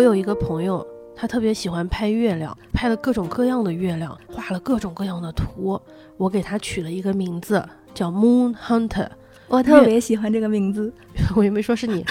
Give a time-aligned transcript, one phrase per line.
[0.00, 5.78] 我有一个朋友，他特别喜欢拍月亮，拍了各种各样的月亮，画了各种各样的图。
[6.16, 7.62] 我给他取了一个名字，
[7.92, 9.06] 叫 Moon Hunter。
[9.46, 10.90] 我特别喜欢这个名字，
[11.36, 12.02] 我也没说是你，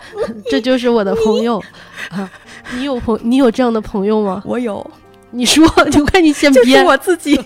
[0.50, 1.58] 这就是我的朋友
[2.10, 2.30] 啊。
[2.74, 4.42] 你有朋，你有这样的朋友吗？
[4.44, 4.86] 我有。
[5.32, 6.62] 你说，就看你先编。
[6.66, 7.40] 就是我自己。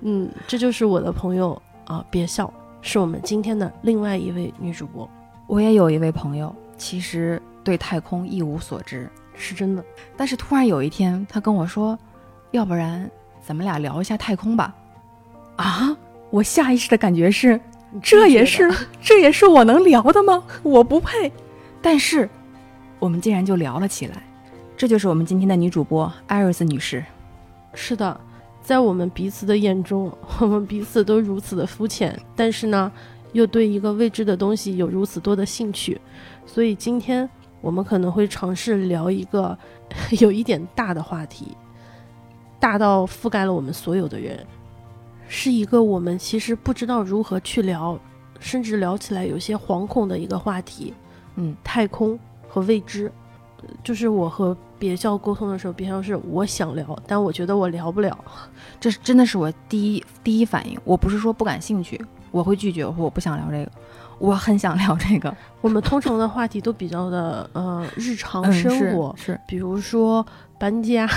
[0.00, 2.52] 嗯，这就是我的朋友啊，别笑，
[2.82, 5.08] 是我们今天的另外一位女主播。
[5.46, 9.84] 我也有一位朋友，其实对太空一无所知，是真的。
[10.16, 11.98] 但是突然有一天，他跟我说
[12.52, 13.10] ：“要不然
[13.46, 14.74] 咱们俩聊一下太空吧？”
[15.56, 15.96] 啊！
[16.30, 17.60] 我下意识的感觉是。
[18.00, 20.44] 这也是这也是我能聊的吗？
[20.62, 21.32] 我不配。
[21.82, 22.30] 但是，
[23.00, 24.22] 我们竟然就聊了起来。
[24.76, 27.04] 这就是我们今天的女主播艾瑞斯女士。
[27.74, 28.20] 是的，
[28.62, 32.92] 在我们彼此的眼中，我们彼此都如此的肤浅，但是呢，
[33.32, 36.00] 又对一个未知的东西有如此多的兴趣。
[36.46, 37.28] 所以今天
[37.60, 39.56] 我们可能会尝试聊一个
[40.20, 41.56] 有一点大的话题，
[42.58, 44.46] 大到覆盖了我们所有的人。
[45.28, 47.96] 是一个我们其实不知道如何去聊，
[48.40, 50.92] 甚至聊起来有些惶恐的一个话题。
[51.36, 53.12] 嗯，太空和未知，
[53.84, 58.18] 就是我和别校沟通的时候，别校是我想聊，但我觉得我聊不了。
[58.80, 60.76] 这是真的是我第一第一反应。
[60.84, 63.70] 我不是说不感兴趣，我会拒绝，我说我不想聊这个。
[64.20, 65.34] 我很想聊这个。
[65.60, 70.24] 我们通常的话题都比较的呃日常生活，是比如说
[70.58, 71.08] 搬家。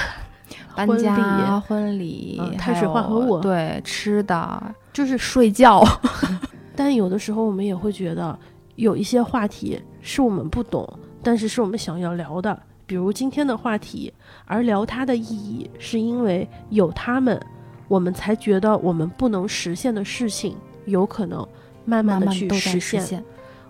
[0.75, 5.83] 搬家、婚礼、碳水化合物，对吃的就是睡觉。
[6.75, 8.37] 但有的时候我们也会觉得，
[8.75, 10.87] 有一些话题是我们不懂，
[11.23, 12.59] 但是是我们想要聊的。
[12.85, 14.13] 比如今天的话题，
[14.45, 17.39] 而聊它的意义，是因为有他们，
[17.87, 20.55] 我们才觉得我们不能实现的事情，
[20.85, 21.47] 有可能
[21.85, 22.49] 慢慢的去
[22.79, 23.23] 实现。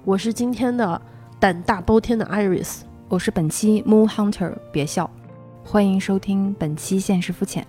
[0.04, 1.02] 我是今天的
[1.40, 5.10] 胆大包天的 Iris，我是本期 Moon Hunter，别笑。
[5.64, 7.64] 欢迎收听本期《现实肤浅》。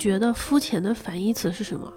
[0.00, 1.92] 觉得肤浅的反义词是什么？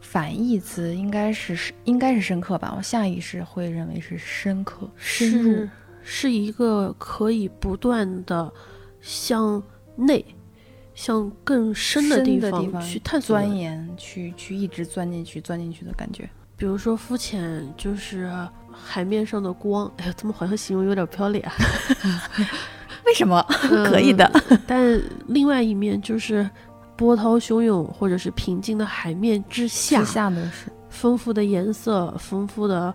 [0.00, 5.68] 反义词应该是是应该是深刻吧，我下意识会认为是深刻，深入
[6.02, 8.52] 是一个可以不断的
[9.00, 9.62] 向
[9.96, 10.24] 内、
[10.94, 16.28] 向更深的地方去探索、钻研、去去一直钻进去、钻进去的感觉。
[16.56, 18.30] 比如说肤浅就是
[18.70, 21.48] 海面上的光，哎呀，怎么好像形容有点飘脸？
[23.06, 23.44] 为什么
[23.86, 24.30] 可以的？
[24.66, 26.48] 但另外一面就是。
[26.96, 32.94] 波涛汹涌，或者是平静的海面之下，下呢是丰富的颜色、丰富的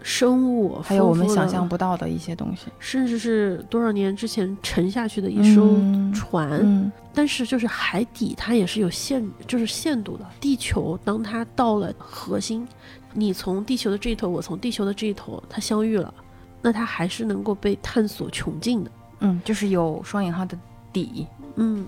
[0.00, 5.76] 生物，还有我们想象不到的一些东西，甚至是多少年之前沉下去的一艘
[6.14, 6.92] 船。
[7.12, 10.24] 但是，就是海底它也是有限，就是限度的。
[10.38, 12.64] 地球当它到了核心，
[13.12, 16.14] 你从地球的这一头，我从地球的这一头，它相遇了，
[16.62, 18.90] 那它还是能够被探索穷尽的。
[19.24, 20.56] 嗯，就是有双引号的
[20.92, 21.26] 底。
[21.56, 21.84] 嗯。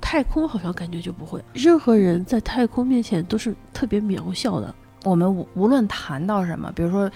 [0.00, 4.72] 太空好像感觉就不会，任何人在太空面前都是特别渺小的。
[5.04, 7.10] 我们无无论谈到什么，比如说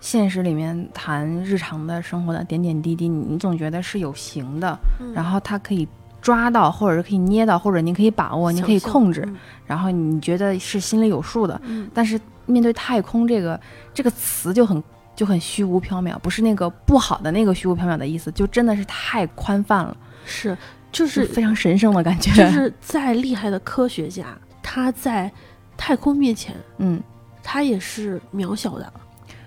[0.00, 4.76] 现实里面谈日常的生活的点点滴滴，你总觉得是有形的，
[5.14, 5.86] 然后它可以
[6.20, 9.28] 抓到，或者是可以捏到，或者你可以把握，你可以控制，
[9.66, 11.60] 然后你觉得是心里有数的。
[11.92, 13.60] 但是面对太空这个
[13.92, 14.82] 这个词就很
[15.14, 19.96] 就很虚无缥缈，不是那个不好的那个虚无缥缈的意思，就真的是太宽泛了。
[20.24, 20.56] 是。
[20.92, 22.30] 就是非常神圣的感觉。
[22.32, 24.26] 就是再厉害的科学家，
[24.62, 25.28] 他在
[25.76, 27.02] 太空面前，嗯，
[27.42, 28.92] 他也是渺小的，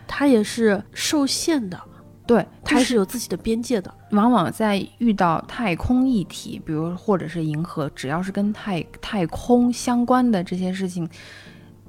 [0.05, 1.81] 他也是受限的。
[2.25, 3.89] 对，他是有自己的边界的。
[4.11, 11.09] 往往在遇到太空议题，比如或者是银河，只要是跟太太空相关的这些事情，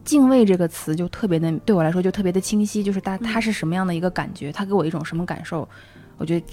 [0.08, 2.82] 敬畏这个词就特别的，对我来说就特别的清晰。
[2.82, 5.68] 就是他他是什么样的一个感觉，它给我一种什么感受，
[6.16, 6.46] 我觉得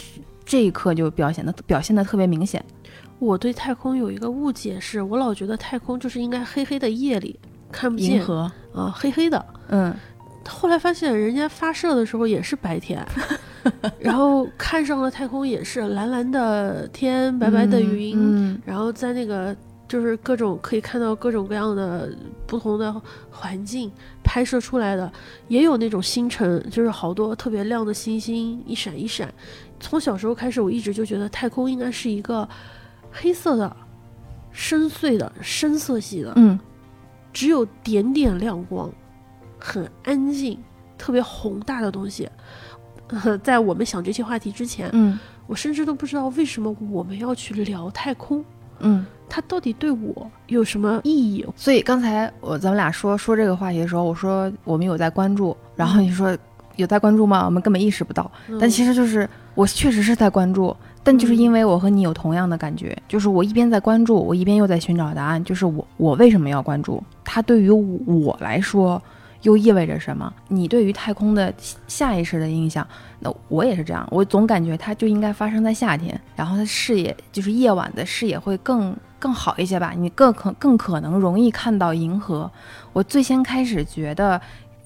[0.44, 2.62] 这一刻就表现的表现的特别明显。
[3.18, 7.40] 我对太空有一个误解，是我老觉得太空就是应该黑黑的夜里
[7.72, 9.46] 看不见银河啊，黑黑的。
[9.70, 9.96] 嗯，
[10.46, 13.02] 后来发现人家发射的时候也是白天，
[13.98, 19.56] 然后看上了太空也是蓝蓝的天，白白的云，然后在那个
[19.96, 22.14] 就是各种可以看到各种各样的
[22.46, 23.02] 不同的
[23.32, 23.90] 环境
[24.22, 25.10] 拍摄出来的，
[25.48, 29.34] 也有那种星辰，就是好多特别亮的星星一闪一闪。
[29.80, 32.48] 从小时候开始，我一直就觉得太空应该是一个。
[33.18, 33.74] 黑色的、
[34.52, 36.60] 深邃的、深色系的，嗯，
[37.32, 38.92] 只有点点亮光，
[39.58, 40.62] 很安静，
[40.98, 42.30] 特别宏大的东西。
[43.08, 48.44] 呃 在我们想这些话题之前，嗯我甚至都不知道为什么我们要去聊太空，
[48.80, 49.06] 嗯。
[49.30, 51.46] 它到底对我有什么意义？
[51.56, 56.38] 所以刚才我咱们俩说说这个话题的时候，我说我们有在关注，然后你说
[56.76, 57.44] 有在关注吗？
[57.46, 58.30] 我们根本意识不到。
[58.60, 67.42] 但其实，实就是我确实是在关注，但就是因为我和你有同样的感觉，就是我一边在关注，我一边又在寻找答案，就是我我为什么要关注它？
[67.42, 69.02] 对于我来说
[69.42, 70.32] 又意味着什么？
[70.48, 71.54] 你对于太空的
[71.88, 72.86] 下意识的印象，
[73.20, 78.96] 那我也是这样，我总感觉它就应该发生在夏天，然后它视野就是夜晚的视野会更
[79.26, 82.52] 更好一些吧，你更可更可能容易看到银河。
[82.94, 84.40] 我最先开始觉得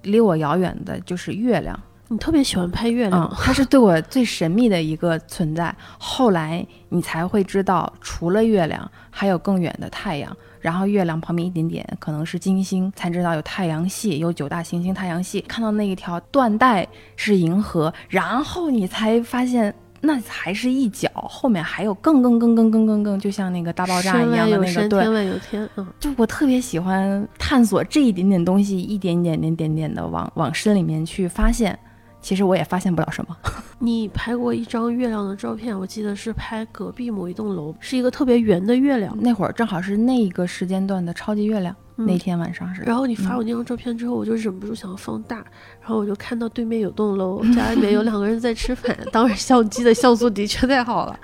[0.03, 1.77] 离我遥远的就是月亮。
[2.07, 5.75] 你特别喜欢拍月亮嗯，，它是对我最神秘的一个存在。
[5.97, 10.35] 后来你才会知道，除了月亮，还有更远的太阳。
[10.61, 15.41] 然后月亮旁边一点点可能是金星，才知道有太阳系，有九大行星太阳系。
[15.41, 16.87] 看到那一条断带
[17.17, 24.87] 是银河，然后你才发现那还是一角，后面还有更更更更更更更，就像那个大爆炸一样的那个。
[24.87, 25.69] 对天，外有天。
[25.75, 31.77] 嗯，就我特别喜欢探索这一点点东西，一点点点点点的往往深里面去发现。
[32.21, 33.37] 其实我也发现不了什么。
[33.79, 39.17] 你拍过一张月亮的照片，我记得是拍隔壁某一栋楼，是一个特别圆的月亮。
[39.21, 42.81] 那会儿正好是那一个时间段的超级月亮，嗯那天晚上是。
[42.81, 45.37] 然后你发我那张照片之后，我就忍不住想要放大，
[45.79, 51.17] 然后我就看到对面有栋楼， 家里面有两个人在吃饭，当时相机的像素的确太好了，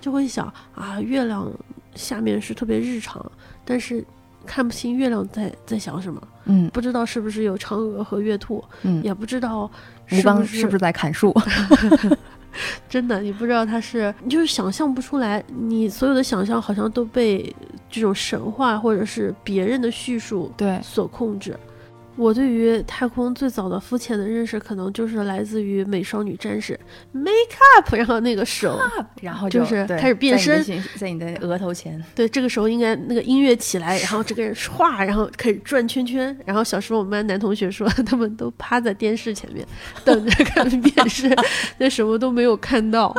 [0.00, 1.50] 就会想啊，月亮
[1.94, 3.24] 下面是特别日常，
[3.64, 4.04] 但是
[4.44, 9.70] 看不清月亮在在想什么，嗯不知道是不是有嫦娥和月兔，嗯，也不知道
[10.12, 11.34] 吴刚是不是在砍树？
[12.88, 17.52] 真的，你不知道他是，你就是想象不出来，你所有的想象好像都被
[17.90, 21.58] 这种神话或者是别人的叙述对，所控制。
[22.16, 26.78] 我对于太空最早的肤浅的认识，可能就是来自于《美少女战士》
[27.18, 27.32] make
[27.76, 28.78] up，然后那个手，
[29.20, 30.64] 然后就是开始变身
[30.96, 32.02] 在你的额头前。
[32.14, 36.36] 对，这个时候应该那个音乐起来，然后这个人唰，然后开始转圈圈。
[36.44, 39.66] 然后小时候我们班男同学说， 他们都趴在电视前面
[40.04, 41.34] 等着看电视，
[41.78, 43.14] 但什么都没有看到。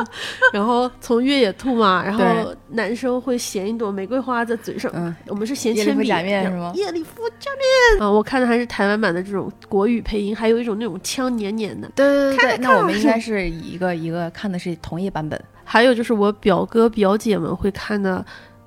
[0.52, 7.50] 然后从越野兔嘛，然后男生会衔一朵玫瑰花在嘴上，嗯，我们是衔叶里夫铅笔，假面是吗叶里夫假
[7.98, 11.90] 面啊，我看的还是台湾版的这种国语配音，还有一种那种腔黏黏的。
[11.94, 15.40] 对对对对，那我们应该是一个一个看的是同一版本。
[15.64, 18.24] 还有就是我表哥表姐们会看的，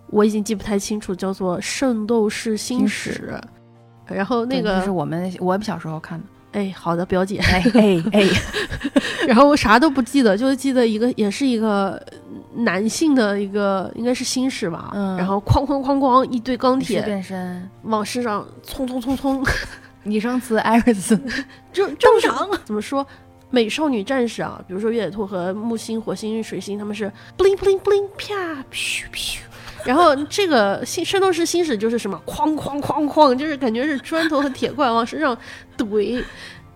[0.07, 3.39] 我已经记不太清楚，叫做《圣斗士星星矢》。
[4.13, 6.25] 然后那个对是我们我们小时候看的。
[6.51, 7.38] 哎，好的，表姐。
[7.38, 8.27] 哎哎哎，
[9.27, 12.01] 然后我啥都不记得，就记得一个，也是一个
[12.56, 14.89] 男性的一个，应该是星矢吧。
[14.95, 19.45] 嗯然后哐哐哐哐，一堆钢铁变身，往身上冲冲冲冲，
[20.04, 21.16] 拟声词艾瑞斯
[21.72, 22.30] 就就是
[22.66, 23.06] 怎么说？
[23.51, 29.40] 美少女战士啊，比如说月野兔和木星、火星、水星，他们是 bling bling bling 啪咻咻，
[29.84, 35.36] 然后这个星圣斗士星矢就是什么哐哐哐哐，就是感觉是砖头和铁块往身上
[35.75, 36.24] 怼。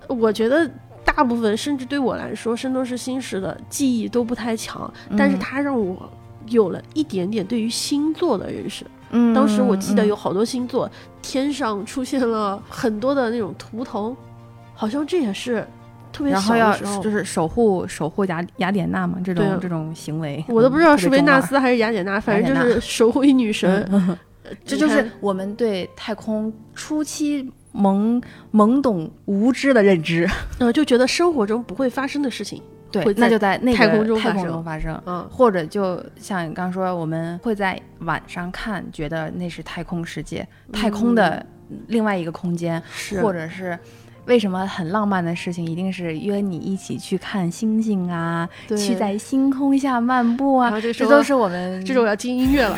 [0.08, 0.68] 我觉得
[1.06, 6.12] 大部分甚至对我来说，圣斗士星矢的记忆都不太强，但是嗯它让我
[6.48, 8.84] 有了一点点对于星座的认识。
[9.14, 10.90] 嗯，当时我记得嗯有好多星座，
[11.22, 14.16] 天上出现了很多的那种图腾，
[14.74, 15.66] 好像这也是
[16.12, 23.88] 特别小然后要的时候，就是守护守护雅雅典娜嘛，这种这种行为，我都不知道嗯是维纳，斯还是雅典娜，反正就是 守护一女神。
[24.66, 30.30] 这就是我们对太空初期懵懵懂无知的认知。
[30.60, 32.62] 呃，就觉得生活中不会发生的事情，
[33.02, 35.02] 对那就在那个太空中太空发生中发生。
[35.06, 41.46] 嗯，或者就像你刚说，我们会在晚上看，觉得那是太空世界、太空的
[41.88, 43.78] 另外一个空间，嗯是或者是
[44.26, 52.78] 为什么很浪漫的事情，一定是约你一起去看星星啊，对去在星空下漫步啊，这这都是我们这种要听音乐了。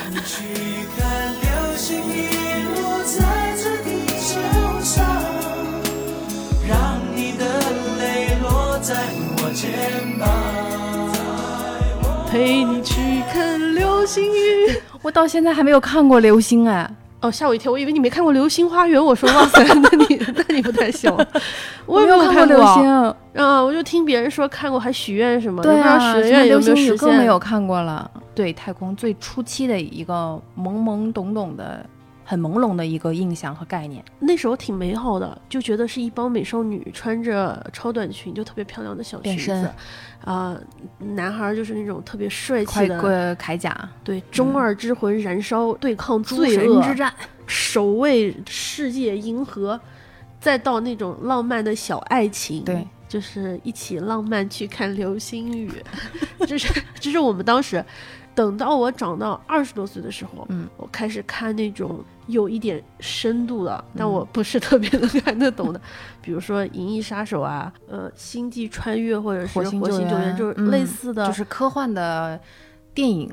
[12.45, 14.79] 陪你去看流星雨。
[15.01, 16.87] 我到现在还没有看过流星哎，
[17.21, 19.01] 哦，吓我一跳，我以为你没看过《流星花园》。
[19.03, 21.11] 我说哇塞， 那你那你不太行。
[21.87, 22.87] 我也没有看过流星，
[23.33, 27.25] 啊，我就听别人说看过，还许愿什么，对也不知道啊，许愿有没有实现更没。
[27.25, 28.11] 有看过了。
[28.35, 31.83] 对太空最初期的一个懵懵懂懂的
[32.25, 34.03] 很朦胧的一个印象和概念。
[34.19, 39.71] 那时候挺美好的，就觉得是一帮美少女穿着超短裙，就特别漂亮的小裙子，
[40.25, 40.57] 啊、
[40.97, 47.13] 男孩儿就是那种特别帅气的，铠甲，对，中二之魂燃烧，对抗诸罪恶，神之战，
[47.45, 49.79] 守卫世界银河，
[50.39, 55.71] 再到那种浪漫的小爱情，对，就是一起浪漫去看流星雨，
[56.47, 57.85] 这是这是我们当时。
[58.33, 65.79] 等到我长到二十多岁的时候，嗯，我开始看那种有一点深度的，但嗯我不是特别能看得懂的，
[66.21, 72.39] 比如说《银翼杀手》啊，呃，《星际穿越》或者是《火火星星救援就是嗯类似的，就是科幻的
[72.93, 73.31] 电影，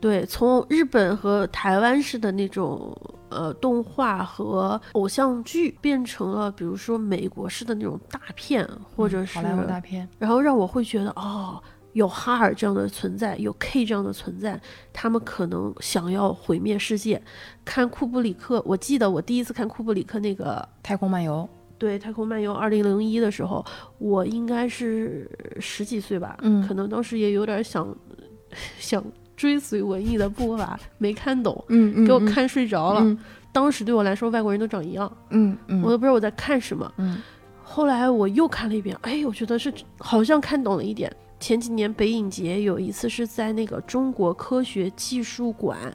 [0.00, 2.94] 对，从日本和台湾式的那种
[3.30, 11.60] 呃动画和偶像剧，变成了比如说美国式的那种大片，或者是，嗯好莱坞大片，然后让我会觉得哦，
[11.96, 14.60] 有哈尔这样的存在，有 K 这样的存在，
[14.92, 17.20] 他们可能想要毁灭世界。
[17.64, 20.68] 看库布里克，我记得我第一次看库布里克那个。
[20.82, 21.48] 太空漫游，
[21.78, 23.64] 对《太空漫游二零零一》的时候，
[23.96, 25.26] 我应该是
[25.58, 27.88] 十几岁吧，嗯可能当时也有点想
[28.78, 29.02] 想
[29.34, 33.00] 追随文艺的步伐，没看懂，嗯给我，看睡着了。
[33.00, 33.18] 嗯
[33.52, 36.92] 当时对我来说，外国人都长一样，嗯嗯，我都不知道我在看什么。
[36.98, 37.22] 嗯
[37.64, 41.10] 后来我又看了一遍，哎，我觉得是好像看懂了一点。
[41.38, 45.94] 前几年北影节有一次是在那个中国科学技术馆，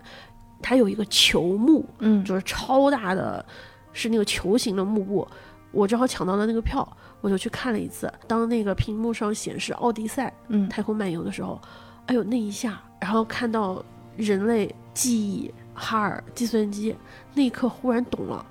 [0.62, 3.44] 它有一个球幕，嗯就是超大的，
[3.92, 5.28] 是那个球形的幕布。
[5.72, 6.86] 我正好抢到了那个票，
[7.22, 8.12] 我就去看了一次。
[8.28, 11.60] 当那个屏幕上显示《奥迪赛》嗯太空漫游的时候，
[12.08, 13.84] 哎呦那一下，然后看到
[14.18, 16.96] 人类记忆、哈尔、计算机，
[17.34, 18.46] 那一刻忽然懂了，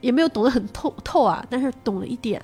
[0.00, 2.40] 也没有懂得很透透啊，但是懂了一点，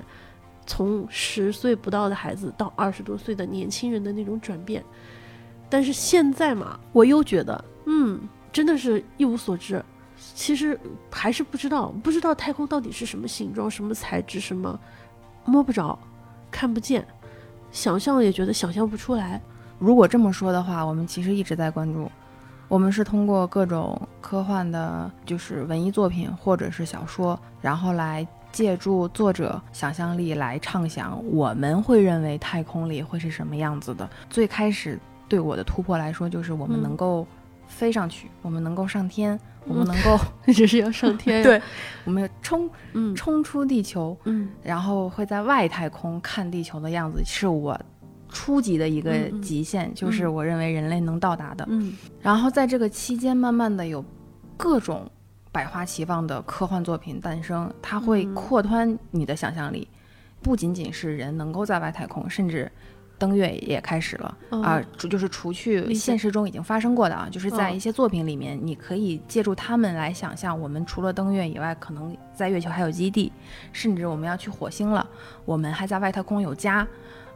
[0.66, 4.84] 从十岁不到的孩子到二十多岁的年轻人的那种转变。
[5.68, 8.20] 但是现在嘛，我又觉得，嗯，
[8.52, 9.84] 真的是一无所知。
[10.34, 10.78] 其实
[11.10, 14.78] 还是不知道，不知道太空到底是什么形状、什么材质、什么
[15.44, 15.98] 摸不着、
[16.50, 17.06] 看不见，
[17.70, 19.40] 想象也觉得想象不出来。
[19.78, 22.10] 如果这么说的话，我们其实一直在关注，
[22.66, 34.08] 我们是通过各种科幻的，就是文艺作品或者是小说，然后来借助作者想象力来畅想我们会认为太空里会是什么样子的。
[34.30, 34.98] 最开始
[35.28, 37.26] 对我的突破来说，就是我们嗯能够
[37.68, 40.18] 飞上去，我们能够上天，我们能够，
[40.54, 41.44] 这是要上天呀。
[41.44, 41.60] 对，
[42.06, 47.78] 我们冲嗯冲出地球，嗯然后会在外太空看地球的样子，是我
[48.30, 51.66] 初级的一个极限，就是我认为人类能到达的。
[51.68, 54.02] 嗯然后在这个期间，慢慢的有
[54.56, 55.06] 各种
[55.56, 58.34] 百花齐放的科幻作品诞生，它会嗯。
[58.34, 59.88] 扩宽你的想象力，
[60.42, 62.70] 不仅仅是人能够在外太空，甚至。
[63.18, 64.60] 登月也开始了哦。
[64.62, 73.32] 啊，就是除去现实中已经发生过的啊，就是在哦一些作品里面，你可以借助他们来想象，我们除了登月以外，可能在月球还有基地，
[73.72, 75.08] 甚至我们要去火星了，
[75.46, 76.86] 我们还在外太空有家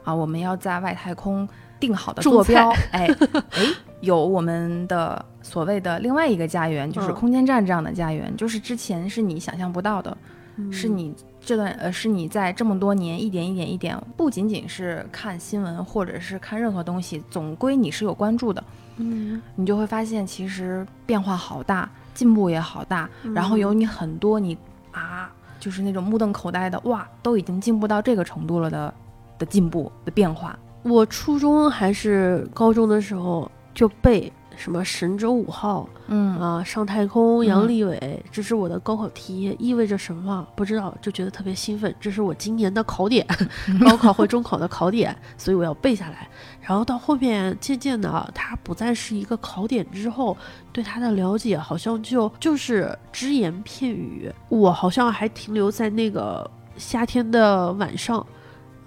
[0.05, 1.49] 啊，我们要在外太空
[1.81, 2.71] 定好的坐标。
[2.75, 3.17] 菜，哎
[3.53, 3.65] 哎，
[4.01, 7.15] 有我们的所谓的另外一个家园，就是嗯。
[7.15, 10.17] 空间站这样的家园，就是之前是你想象不到的，
[10.57, 10.73] 嗯。
[10.73, 18.65] 是你这段呃，是你在这么多年一点一点一点，不仅仅是看新闻或者是看任何东西，总归你是有关注的，
[18.97, 19.41] 嗯。
[19.55, 23.35] 你就会发现其实变化好大，进步也好大，嗯。
[23.35, 24.57] 然后有你很多你
[24.93, 28.95] 啊，就是那种目瞪口呆的哇，都已经进步到这个程度了的
[29.39, 40.47] 的进步的变化，我初中还是高中的时候就背什么神舟五号嗯啊、上太空、杨嗯利伟，这是我的高考题，意味着什么？
[40.57, 41.95] 不知道，就觉得特别兴奋。
[42.01, 43.27] 这是我今年的考点，
[43.81, 46.29] 高考或中考的考点，所以我要背下来。
[46.61, 50.37] 然后到后面渐渐的，它不再是一个考点之后，
[50.73, 54.31] 对它的了解好像就就是只言片语。
[54.49, 58.27] 我好像还停留在那个夏天的晚上。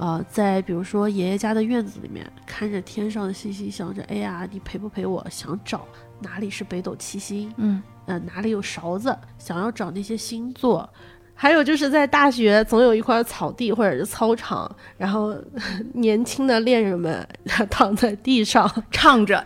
[0.04, 5.26] 呃，在比如说爷爷家的院子里面，看着天上的星星，想着，哎呀，你陪不陪我？
[5.30, 5.88] 想找
[6.20, 10.90] 哪里是北斗七星，嗯呃，哪里有勺子，想要找那些星座。
[11.34, 15.34] 还有就是在大学，总有一块草地或者是操场，然后
[15.96, 17.26] 年轻的恋人们
[17.70, 19.42] 躺在地上，唱着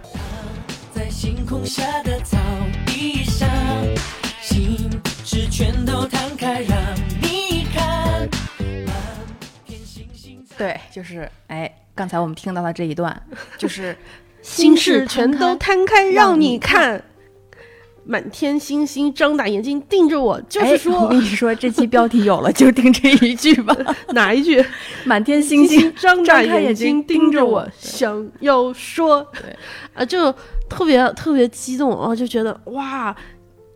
[0.91, 2.35] 在星空下的草
[10.57, 13.21] 对，就是哎，刚才我们听到的这一段，
[13.57, 13.95] 就是
[14.41, 17.03] 心事全都摊开让让你你看。
[18.09, 23.75] 满天星星，张大眼睛盯着我，就是说我、跟你说，这期标题有了，就定这一句吧。
[24.15, 24.65] 哪一句？
[25.03, 29.53] 满天星星，张大眼睛睛盯着我，盯着我想要说，对
[29.93, 30.31] 啊，就
[30.69, 33.13] 特别特别激动啊，就觉得哇，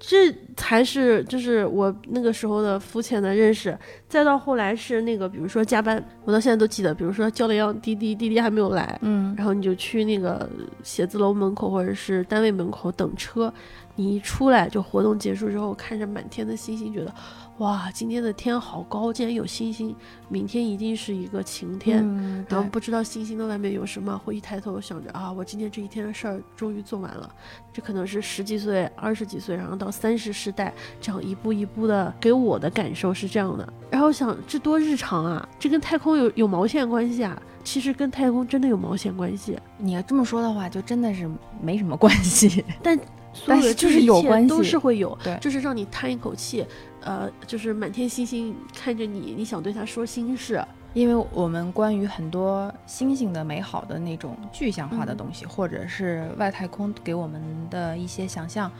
[0.03, 3.77] 这才是就是我那个时候的肤浅的认识。
[4.09, 10.49] 再到后来是那个，比如说加班，我到现在都记得，比如说叫了一辆滴滴，滴滴还没有来，嗯然后你就去那个
[10.81, 13.53] 写字楼门口或者是单位门口等车，
[13.95, 17.13] 你一出来就活动结束之后，看着满天的星星，觉得
[17.61, 19.95] 哇，今天的天好高，竟然有星星，
[20.27, 21.99] 明天一定是一个晴天。
[22.03, 27.29] 嗯，然后不知道星星的外面有什么，会一抬头想着啊，我今天这一天的事儿终于做完了。
[27.71, 33.73] 这可能是十几岁、二十几岁，然后到三十世代，这样一步一步的，给我的感受是这样的。
[33.91, 37.39] 然后想，这多日常啊，这跟太空有有毛线关系啊？
[37.63, 41.29] 其实跟太空真的有毛线关系，你要这么说的话，就真的是
[41.61, 42.65] 没什么关系。
[42.81, 42.99] 但
[43.33, 46.65] 所有的就是有关系都是会有，对就是让你叹一口气，
[47.01, 58.71] 呃，就是满天星星看着你，你想对他说心事，因为我们关于很多星星的美好的那种具象化的嗯东西，或者是外太空给我们的一些想象，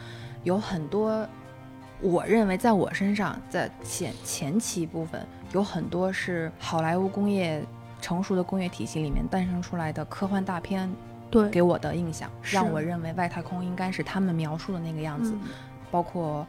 [0.44, 1.28] 有很多，
[2.00, 7.64] 我认为在我身上，在前前期部分有很多是好莱坞工业
[8.00, 10.88] 成熟的工业体系里面诞生出来的科幻大片
[11.32, 15.50] 对，给我的印象，让我认为外太空应该是他们描述的那个样子，嗯。
[15.90, 16.48] 包括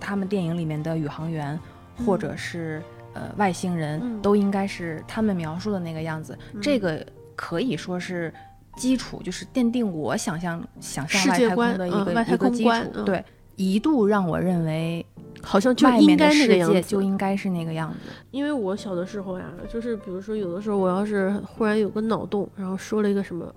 [0.00, 1.58] 他们电影里面的宇航员，
[2.04, 2.82] 或嗯者是
[3.14, 6.38] 呃外星人，嗯都应该是他们描述的那个样子。
[6.52, 8.32] 嗯这个可以说是
[8.76, 12.64] 基础，就是奠定我想象想象外太世界观空的一个、一个基。
[12.64, 13.24] 础对，
[13.56, 15.04] 一度让我认为
[15.42, 18.12] 好像就应该那个样子，就应该是那个样子。
[18.30, 23.50] 因为我小的时候呀，就是比如说有的时候我要是忽然有个脑洞，然后说了一个什么，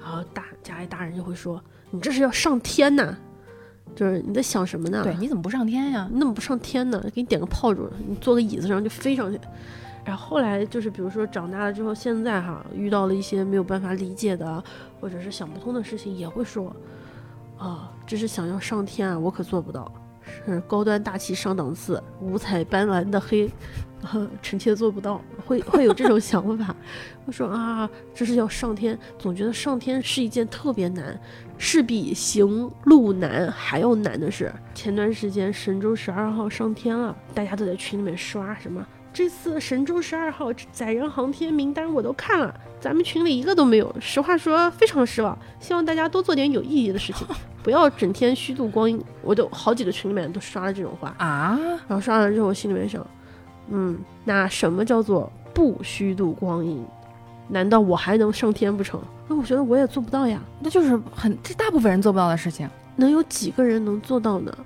[0.00, 3.16] 然后大家里大人就会说你这是要上天呐，
[3.96, 5.02] 就是你在想什么呢？
[5.02, 6.08] 对，你怎么不上天呀？
[6.12, 7.02] 你怎么不上天呢？
[7.12, 9.40] 给你点个炮竹，你坐个椅子上就飞上去。
[10.04, 14.62] 然后后来就是比如说长大了之后，现在哈遇到了一些没有办法理解的
[15.00, 16.70] 或者是想不通的事情，也会说
[17.58, 19.90] 啊，这是想要上天啊，我可做不到。
[20.44, 23.48] 是高端大气上档次，五彩斑斓的黑，
[24.02, 26.74] 呃， 臣妾做不到，会会有这种想法。
[27.26, 31.18] 我说啊，这是要上天，总觉得上天是一件特别难，
[31.58, 34.52] 是比行路难还要难的事。
[34.74, 38.86] 前段时间神舟十二号上天了，大家都在群里面刷什么。
[39.12, 43.92] 这次神舟十二号载人航天名单我都看了，咱们群里一个都没有。
[43.98, 45.36] 实话说，非常失望。
[45.58, 47.26] 希望大家多做点有意义的事情，
[47.64, 49.02] 不要整天虚度光阴。
[49.22, 53.04] 我都好几个群里面都刷了这种话，啊，然后刷完之后，我心里面想，
[53.68, 56.84] 嗯，那什么叫做不虚度光阴？
[57.48, 59.00] 难道我还能上天不成？
[59.28, 60.40] 那我觉得我也做不到呀。
[60.60, 62.68] 那就是很这大部分人做不到的事情。
[62.96, 64.56] 能有几个人能做到呢？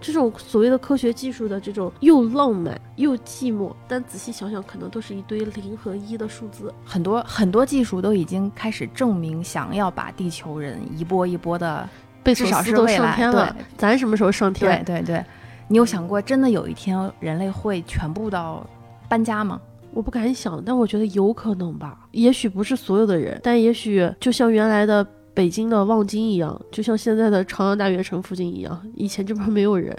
[0.00, 6.74] 这种所谓的科学技术的这种又浪漫又寂寞，但仔细想想，可能都是一堆零和一的数字。
[6.84, 11.88] 很多很多技术都已经开始证明，想要把地球人一波一波的，
[12.22, 15.04] 被至少是未来上天了，咱什么时候上天对天？
[15.04, 15.24] 对对。
[15.72, 18.62] 你有想过，真的有一天人类会全部到
[19.08, 19.58] 搬家吗？
[19.94, 22.06] 我不敢想，但我觉得有可能吧。
[22.10, 29.96] 也许不是所有的人，但也许就像原来的北京的望京一样，就像现在的朝阳大悦城附近一样，以前这边没有人，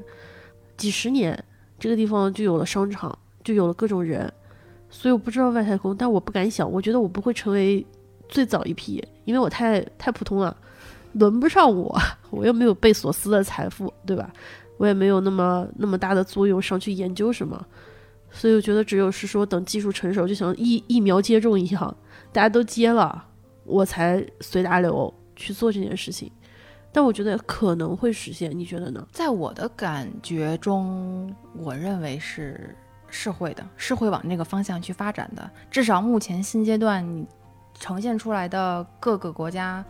[0.78, 1.44] 几十年
[1.80, 4.32] 这个地方就有了商场，就有了各种人。
[4.92, 7.84] 所以我不知道外太空，但我不敢想，我觉得我不会成为
[8.30, 10.56] 最早一批，因为我太太普通了，
[11.14, 14.32] 轮不上我， 我又没有贝索斯的财富，对吧？
[14.84, 17.66] 我也没有那么那么大的作用上去研究什么。
[18.30, 21.96] 所以我觉得只有是说等技术成熟，就像疫疫苗接种一样，
[22.34, 23.24] 大家都接了，
[23.64, 26.30] 我才随大流去做这件事情。
[26.92, 29.08] 但我觉得可能会实现，你觉得呢？
[29.10, 32.76] 在我的感觉中，我认为是
[33.08, 35.50] 是会的，是会往那个方向去发展的。
[35.72, 37.26] 至少目前新阶段
[37.80, 39.86] 呈现出来的各个国家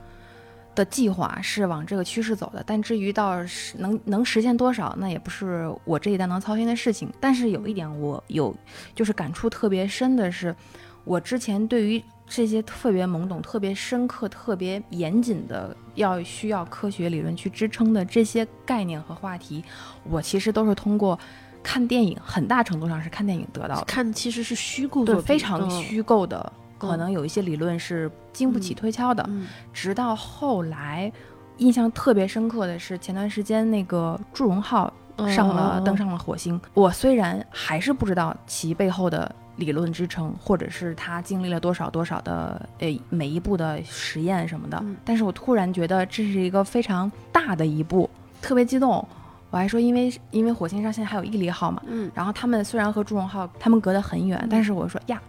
[0.75, 2.63] 的计划是往这个趋势走的。
[2.65, 7.11] 但至于到实能能实现多少，那也不是我这一代能操心的事情。
[7.19, 8.55] 但是有一点我有
[8.95, 10.55] 就是感触特别深的是，
[11.03, 19.63] 我之前对于这些特别懵懂、特别深刻、特别严谨的，要需要科学理论去支撑的这些概念和话题，
[20.09, 21.19] 我其实都是通过
[21.61, 23.85] 看电影，很大程度上是看电影得到的。
[23.85, 26.51] 看其实是虚构对作，品，非常嗯虚构的，
[26.83, 29.23] 可嗯能有一些理论是经不起嗯推敲的。
[29.29, 31.11] 嗯直到后来，
[31.57, 34.91] 印象特别深刻的是前段时间那个祝融号
[35.33, 36.59] 上了、登上了火星。
[36.73, 48.09] 我虽然还是不知道其背后的理论支撑，或者是它经历了多少多少的呃每一步的实验什么的，嗯但是我突然觉得这是一个非常大的一步，
[48.41, 49.07] 特别激动。
[49.51, 55.21] 我还说，因为因为火星上现在还有毅力号嘛，嗯然后他们虽然和祝融号他们隔得很远，嗯但是我说呀，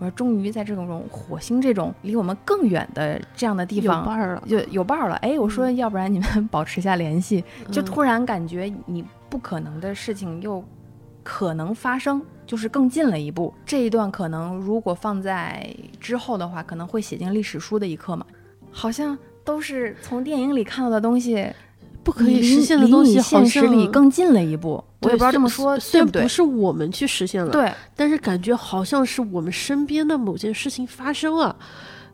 [0.00, 5.14] 我说终于在这种火星这种离我们更远的这样的地有方伴儿了，就有伴儿了。
[5.16, 10.64] 哎，我说要不然你们保持一下联系，就嗯突然感觉你不可能的事情又
[11.22, 13.52] 可能发生，就是更近了一步。
[13.66, 18.24] 这一段可能如果放在之后的话，可能会写进历史书的一刻嘛。
[18.70, 21.46] 好像都是从电影里看到的东西，
[22.02, 24.82] 不可以实现的东西，好现实像里更近了一步。
[25.02, 26.28] 我也不知道这么说对不对虽然不？
[26.28, 31.56] 是我们去实现了，对，但是感觉好像是我们身边的某件事情发生了，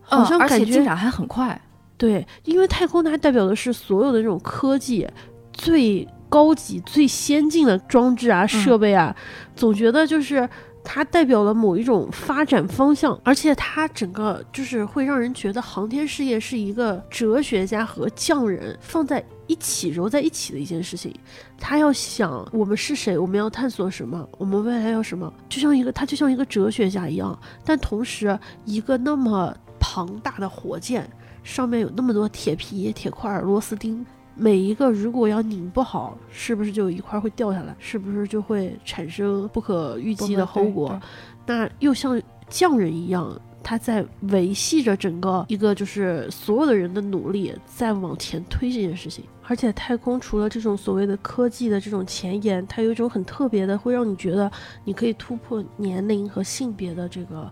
[0.02, 1.60] 好像感觉且进展还很快。
[1.96, 5.08] 对，因为太空它代表的是所有的这种科技
[5.52, 9.14] 最高级、最先进的装置啊、设备啊，
[9.54, 10.48] 总觉得就是
[10.88, 21.12] 它代表了某一种发展方向，而且它整个就是会让人觉得航天事业是一个哲学家和匠人放在一起揉在一起的一件事情。
[21.58, 31.10] 他要想我们是谁，我们要探索什么，我们未来要什么，就像一个他就像一个哲学家一样，但同时一个那么庞大的火箭。
[31.42, 34.04] 上面有那么多铁皮、铁块、螺丝钉，
[34.36, 37.74] 每一个如果要拧不好，是不是就有一块会掉下来？
[37.78, 41.00] 是不是就会产生不可预计的后果？
[41.46, 49.24] 那又像匠人一样，他在维系着整个一个就是所有的人的努力在往前推这件事情。
[49.48, 54.50] 而且太空除了这种所谓的科技的这种前沿，它有一种很特别的，会让你觉得
[54.84, 57.48] 你可以突破年龄和性别的这个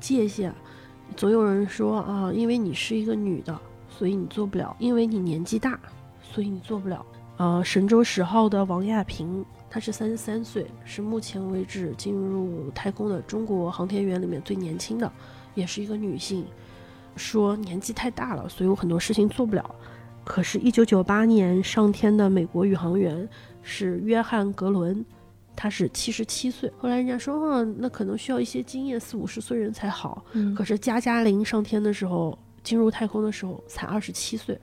[0.00, 0.52] 界限。
[1.14, 3.58] 总有人说啊，因为你是一个女的，
[3.90, 5.78] 所以你做不了；因为你年纪大，
[6.38, 7.04] 所以你做不了。
[7.38, 15.12] 呃，神舟十号的王亚平，她是三十三岁，是目前为止进入太空的中国航天员里面最年轻的，
[15.56, 16.46] 也是一个女性。
[17.16, 19.68] 说年纪太大了，所以我很多事情做不了。
[20.24, 23.28] 可是，一九九八年上天的美国宇航员
[23.60, 25.04] 是约翰·格伦，
[25.56, 26.72] 他是七十七岁。
[26.78, 30.24] 后来人家说，哦，那可能需要一些经验，四五十岁人才好。
[30.34, 34.56] 嗯可是加加林上天的时候，进入太空的时候才二十七岁，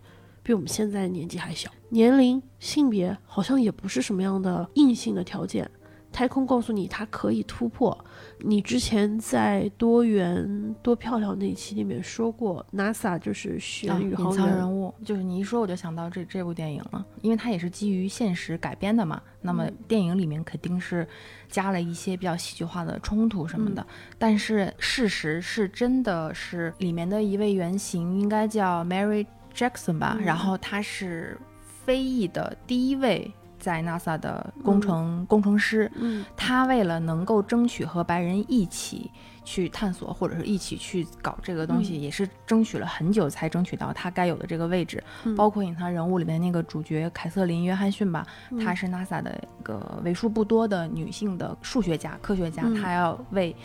[0.45, 1.71] 比我们现在年纪还小。
[1.89, 5.67] 年龄、性别好像也不是什么样的硬性的条件。
[6.11, 8.05] 太空告诉你它可以突破。
[8.39, 19.21] 你之前在多元多漂亮那一期里面说过，NASA 就是啊选宇隐航人物，就是你一说我就想到这这部电影了，因为它也是基于现实改编的嘛。
[19.41, 21.05] 那么嗯电影里面肯定是
[21.49, 29.25] 加了一些比较戏剧化的冲突什么嗯的，但是事实是真的是里面的一位原型应该叫 Mary
[29.55, 30.25] Jackson 吧，嗯。
[30.25, 31.39] 然后他是
[31.83, 36.25] 非裔的第一位在 NASA 的工程、工程师，嗯。
[36.35, 39.09] 他为了能够争取和白人一起
[39.43, 42.01] 去探索，或者是一起去搞这个东西，嗯。
[42.01, 45.03] 也是争取了很久才争取到他该有的这个位置。
[45.23, 45.35] 嗯。
[45.35, 48.59] 包括隐藏人物里面那个主角凯瑟琳·约翰逊吧，嗯。
[48.59, 52.75] 她是 NASA 的一个为数不多的女性的数学家、科学家，嗯。
[52.75, 53.55] 她要为。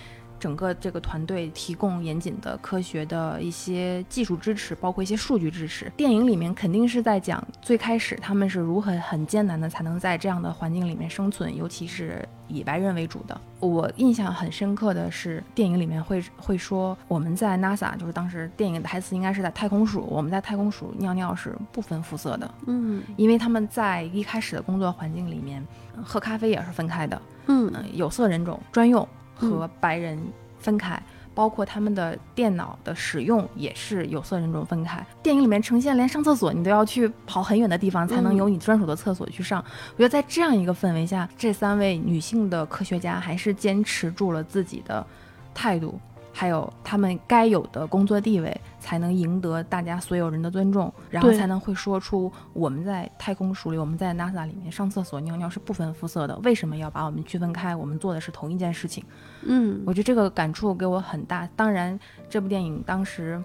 [0.40, 5.92] 整个这个团队提供严谨的科学的一些技术支持，包括一些数据支持。
[5.96, 13.38] 电影里面肯定是在讲最开始他们是如何很艰难的才能在这样的环境里面生存，尤其是以白人为主的。
[13.61, 23.03] 我印象很深刻的是，电影里面会会说我们在 NASA，就是当时电影的台词应该是在太空署，我们在太空署尿尿是不分肤色的，嗯。
[23.16, 25.62] 因为他们在一开始的工作环境里面，
[25.94, 27.70] 呃喝咖啡也是分开的，嗯。
[27.74, 29.07] 嗯，有色人种专用
[29.40, 30.18] 和白人
[30.59, 31.03] 分开。
[31.33, 35.03] 包括他们的电脑的使用也是有色人种分开。
[35.22, 39.64] 电影里面呈现，连上厕所你都要去跑很远的地方才能嗯有你专属的厕所去上。
[39.92, 45.07] 我觉得在这样一个氛围下，这三位女性的科学家还是坚持住了自己的
[45.55, 45.98] 态度，
[46.33, 57.76] 还有他们该有的工作地位，才能赢得大家所有人的尊重，然后才能会说出我们在太空署里，我们在 NASA 里面上厕所尿尿是不分肤色的，为什么要把我们区分开？
[57.76, 59.04] 我们做的是同一件事情。
[59.42, 61.46] 嗯我觉得这个感触给我很大。
[61.54, 63.40] 当然，这部电影当时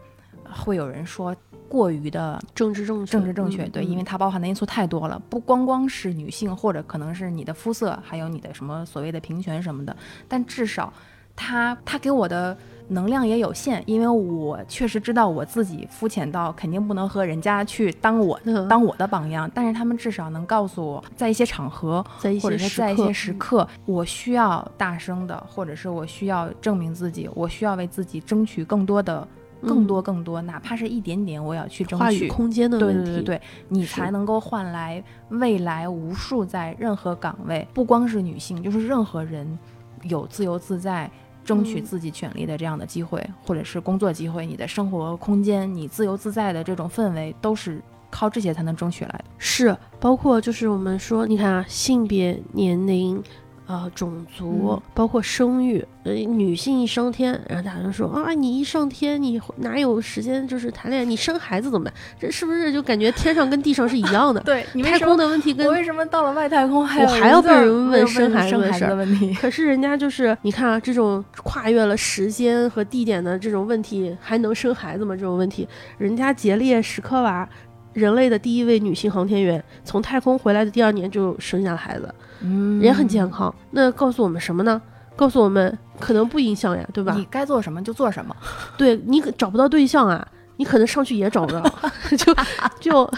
[0.51, 1.35] 会有人说
[1.67, 9.95] 过于的政治正确，政治正确，嗯对，嗯因为它包含的因素太多了，不光光是女性，或者可能是你的肤色，还有你的什么所谓的平权什么的，
[10.27, 10.93] 但至少
[11.35, 12.57] 它它给我的
[12.89, 29.27] 能量也有限，因为我确实知道我自己肤浅到肯定不能和人家去当我嗯当我的榜样，但是他们至少能告诉我，在一些场合在一或者是在一些时刻，我需要大声的，或者是我需要证明自己，我需要为自己争取更多的、
[29.61, 32.27] 更多、更多，哪怕是一点点，我要去争嗯话语取。
[32.27, 39.57] 空间的对问题，对对对，你才能够换来未来无数在任何岗位，不光是女性，就是任何人
[40.03, 41.09] 有自由自在。
[41.45, 49.25] 争取嗯自己权利的这样的机会，或者是工作机会，你的生活空间，你自由自在的这种氛围，都是靠这些才能争取来的。
[49.37, 53.23] 是包括就是我们说，你看啊，性别、年龄、
[53.67, 61.05] 呃种族，嗯包括生育，呃女性一上天，然后大家就说啊，你一上天，你哪有时间就是谈恋爱？
[61.05, 61.93] 你生孩子怎么办？
[62.19, 64.41] 这是不是就感觉天上跟地上是一样的？
[64.41, 69.33] 对 你为太什么空的问题跟我为什么到了外太空还有我还要被人问生孩子的事的问题？
[69.41, 75.15] 可是人家就是你看啊，这种跨越了时间和地点的这种问题，还能生孩子吗？
[75.15, 77.47] 这种问题，人家杰列什科娃，
[77.93, 83.53] 人类的第一位女性航天员，从太空回来的第二年就生下了孩子，嗯也很健康。
[83.71, 84.81] 那告诉我们什么呢？
[85.15, 87.13] 告诉我们可能不影响呀，对吧？
[87.17, 88.35] 你该做什么就做什么。
[88.77, 91.63] 对你可找不到对象啊，你可能上去也找不着，
[92.17, 92.35] 就
[92.81, 93.09] 就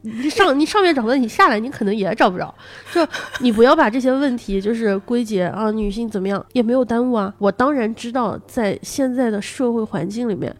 [0.00, 2.54] 你上你上面找不到，你下来你可能也找不着。
[2.92, 3.06] 就
[3.40, 7.34] 你不要把这些问题就是归结啊，女性怎么样也没有耽误啊。
[7.38, 10.54] 我当然知道，在现在的社会环境里面。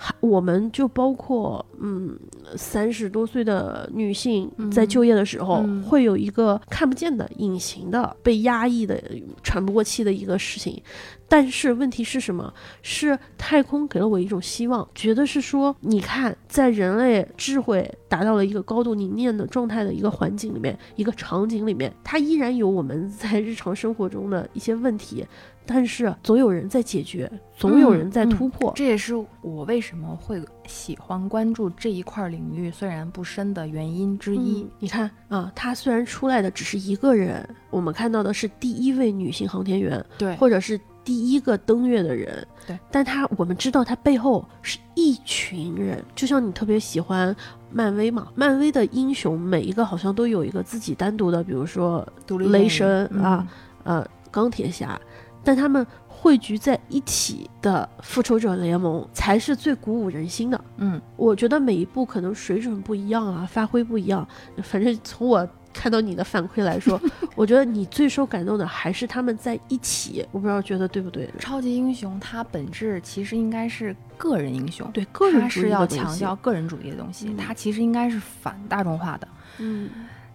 [0.00, 2.16] 还，我们就包括，嗯，
[2.56, 9.02] 三十多岁的女性在就业的时候，嗯会有一个看不见的、隐形的、被压抑的、
[9.42, 10.82] 喘不过气的一个事情。
[11.30, 12.52] 但是问题是什么？
[12.80, 25.22] 是太空给了我一种希望，觉得是说，你看，在人类智慧达到了一个高度凝练的状态的一个环境里面，一个场景里面，它依然有我们在日常生活中的一些问题，
[25.66, 28.72] 但是总有人在解决，总有人在嗯嗯突破。
[28.74, 34.62] 这也是我为什么会喜欢关注这一块领域，虽然不深的原因之一。
[34.62, 47.34] 嗯你看啊，她虽然出来的只是一个人，我们看到的是第一位女性航天员，对，或者是第一个登月的人，对，但他我们知道他背后是一群人，就像你特别喜欢
[47.72, 52.06] 漫威嘛，漫威的英雄每一个好像都有一个自己单独的，比如说
[52.50, 53.48] 雷神啊，
[53.84, 55.00] 呃钢铁侠，
[55.42, 55.86] 但他们
[56.28, 60.62] 汇聚在一起的复仇者联盟才是最鼓舞人心的。
[60.76, 64.28] 嗯，我觉得每一部可能水准不一样啊，发挥不一样，
[64.62, 65.48] 反正从我。
[65.70, 67.00] 看到你的反馈来说，
[67.36, 70.26] 我觉得你最受感动的还是他们在一起。
[70.32, 71.30] 我不知道觉得对不对？
[71.38, 79.28] 超级英雄它本质其实应该是个人英雄，对个人主义它是要强调个人主义的东西，嗯它其实应该是反大众化的。
[79.58, 79.88] 嗯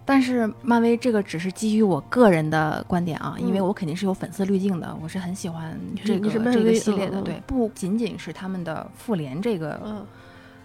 [0.06, 10.06] 但是漫威这个只是基于我个人的观点啊，因为嗯我肯定是有粉丝滤镜的，我是很喜欢这个这个系列的，对，不仅仅是他们的复联这个嗯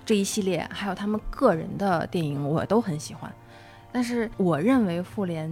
[0.05, 3.31] 这一系列，还有他们个人的电影，我都很喜欢。
[3.91, 5.49] 但是我认为复联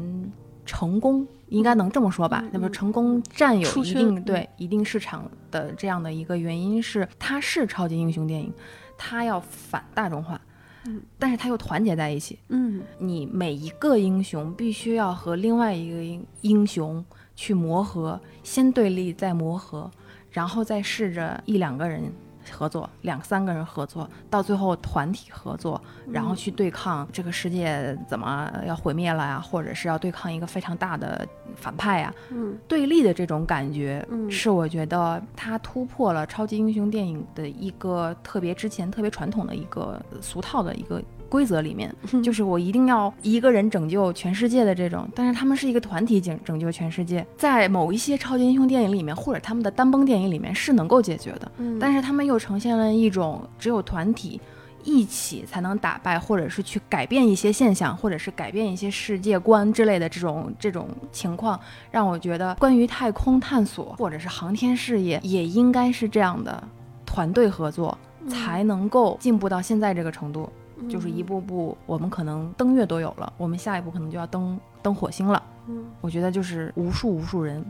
[0.65, 2.49] 成功，应该能这么说吧嗯？
[2.53, 8.53] 那么嗯成功占有一定对一定市场的这样的一个原因是，它是超级英雄电影，
[8.97, 10.39] 它要反大众化
[10.87, 12.39] 嗯，但是他又团结在一起。
[12.47, 17.03] 嗯你每一个英雄必须要和另外一个英英雄
[17.35, 19.91] 去磨合，先对立再磨合，
[20.31, 22.11] 然后再试着一两个人
[22.51, 32.57] 合作，两三个人合作，到最后团体合作，然后去对抗这个世界怎么要毁灭了呀，或者是要对抗一个非常大的反派呀，嗯。
[32.67, 34.29] 对立的这种感觉，嗯。
[34.29, 54.39] 是我觉得它突破了超级英雄电影的一个特别之前特别传统的一个俗套的一个规则里面，就是我一定要一个人拯救全世界的这种，但是他们是一个团体拯拯救全世界，在某一些超级英雄电影里面，或者他们的单崩电影里面是能够解决的，嗯，但是他们又呈现了一种只有团体。
[54.83, 61.59] 一起才能打败，或者是去改变一些现象，或者是改变一些世界观之类的这种这种情况，
[61.91, 66.63] 让我觉得关于太空探索或者是航天事业，也应该是这样的
[67.05, 70.49] 团队合作，嗯才能够进步到现在这个程度。
[70.53, 75.41] 嗯就是一步步，我们可能登月都有了，我们下一步可能就要登登火星了。
[75.69, 77.65] 嗯我觉得就是无数无数人，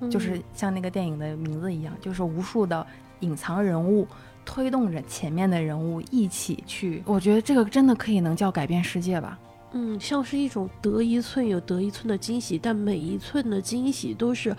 [0.00, 2.86] 嗯就是像那个电影的名字一样，就是无数的
[3.20, 4.06] 隐藏人物
[4.44, 7.02] 推动着前面的人物一起去。
[7.06, 9.38] 我觉得这个真的可以能叫改变世界吧。
[9.72, 14.54] 嗯，像是一种得一寸有得一寸的惊喜，但每一寸的惊喜都是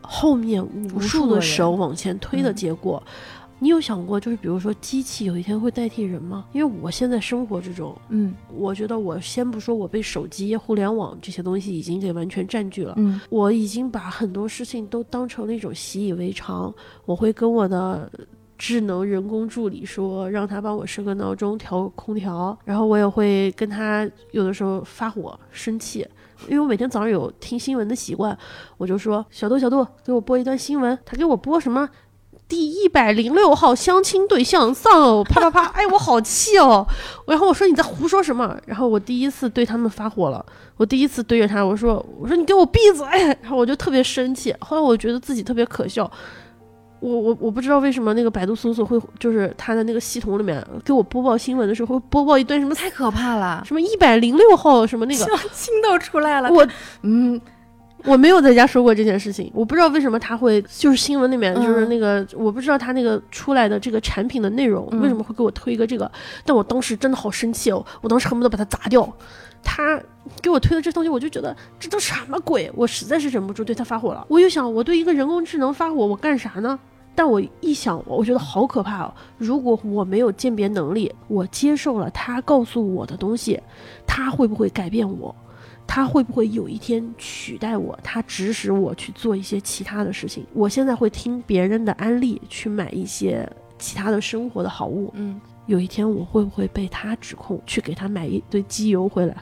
[0.00, 3.02] 后面无无数的手往前推的嗯结果。
[3.60, 6.46] 你有想过，就是比如说机器有一天会代替人吗？
[6.52, 16.72] 因为我现在生活之中，嗯我觉得我先不说我被手机、互联网这些东西已经给完全占据了，嗯我已经把很多事情都当成了一种习以为常。
[17.04, 18.10] 我会跟我的
[18.56, 26.06] 智能人工助理说，让他帮我设个闹钟、调空调，然后我也会跟他有的时候发火、生气。
[26.46, 28.36] 因为我每天早上有听新闻的习惯，
[28.76, 30.96] 我就说小度小度，给我播一段新闻。
[31.04, 31.88] 他给我播什么？
[32.48, 35.66] 第一百零六号相亲对象丧偶，啪啪啪！
[35.76, 36.86] 哎，我好气哦！
[37.26, 38.56] 然后我说你在胡说什么？
[38.64, 40.44] 然后我第一次对他们发火了，
[40.78, 43.06] 我第一次对着他我说我说你给我闭嘴！
[43.42, 44.54] 然后我就特别生气。
[44.60, 46.10] 后来我觉得自己特别可笑，
[47.00, 56.50] 我我我不知道为什么那个百度搜索会就是它的那个系统里面给我播报新闻的时候会播报一段什么太可怕了，什么一百零六号什么那个，相亲都出来了。
[56.50, 56.66] 我
[57.02, 57.38] 嗯，
[58.04, 66.10] 我没有在家说过这件事情，我不知道为什么他会，就是新闻里面嗯就是那个，我不知道他那个出来的这个产品的内容、嗯为什么会给我推一个这个，
[66.44, 69.12] 但我当时真的好生气哦，我当时恨不得把它砸掉。
[69.62, 70.00] 他
[70.40, 74.24] 给我推的这东西，我就觉得这都什么鬼，我实在是忍不住对他发火了。
[74.28, 76.78] 我又想，我对一个人工智能发火，我干啥呢？
[77.16, 79.12] 但我一想，我觉得好可怕哦！
[79.36, 83.60] 如果我没有鉴别能力，我接受了他告诉我的东西，
[84.06, 85.34] 他会不会改变我？
[85.88, 87.98] 他会不会有一天取代我？
[88.04, 90.44] 他指使我去做一些其他的事情？
[90.52, 95.10] 我现在会听别人的安利去买一些其他的生活的好物。
[95.16, 99.36] 嗯，有一天我会不会被他指控去给他买一堆机油回来？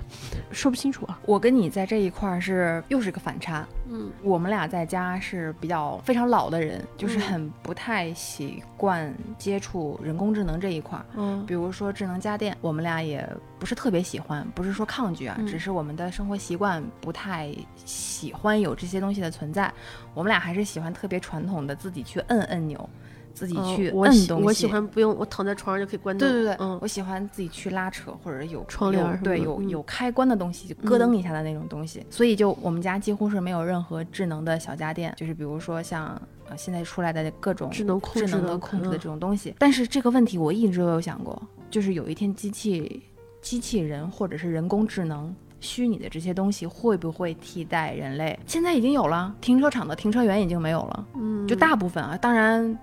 [0.51, 1.21] 说不清楚啊。
[1.25, 3.67] 我跟你在这一块儿是又是个反差。
[3.89, 11.07] 嗯我们俩在家是比较非常老的人，就是嗯很不太习惯接触人工智能这一块儿。
[11.17, 13.25] 嗯比如说智能家电，我们俩也
[13.61, 19.73] 不是特别喜欢，不是说抗拒啊，嗯只是我们的生活习惯不太喜欢有这些东西的存在。
[20.13, 22.91] 我们俩还是喜欢特别传统的，自己去摁按钮，
[23.37, 24.45] 自己去摁东西。
[24.45, 26.27] 我喜欢不用，我躺在床上就可以关灯。
[26.27, 32.05] 对对对，嗯我喜欢自己去拉扯或者有窗帘有对有有开关的东西，就咯噔一下的那种东西。
[32.09, 39.55] 所以就我们家几乎是没有任何智能的小家电，就是比如说像啊现在出来的各种智能控智能制的的控制的嗯这种东西。
[39.59, 43.03] 但是这个问题我一直都有想过，就是有一天机器、
[43.43, 45.35] 机器人或者是人工智能。
[45.59, 48.39] 虚拟的这些东西会不会替代人类？
[48.47, 51.07] 现在已经有了，停车场的停车员已经没有了。
[51.15, 52.79] 嗯，就大部分啊，当然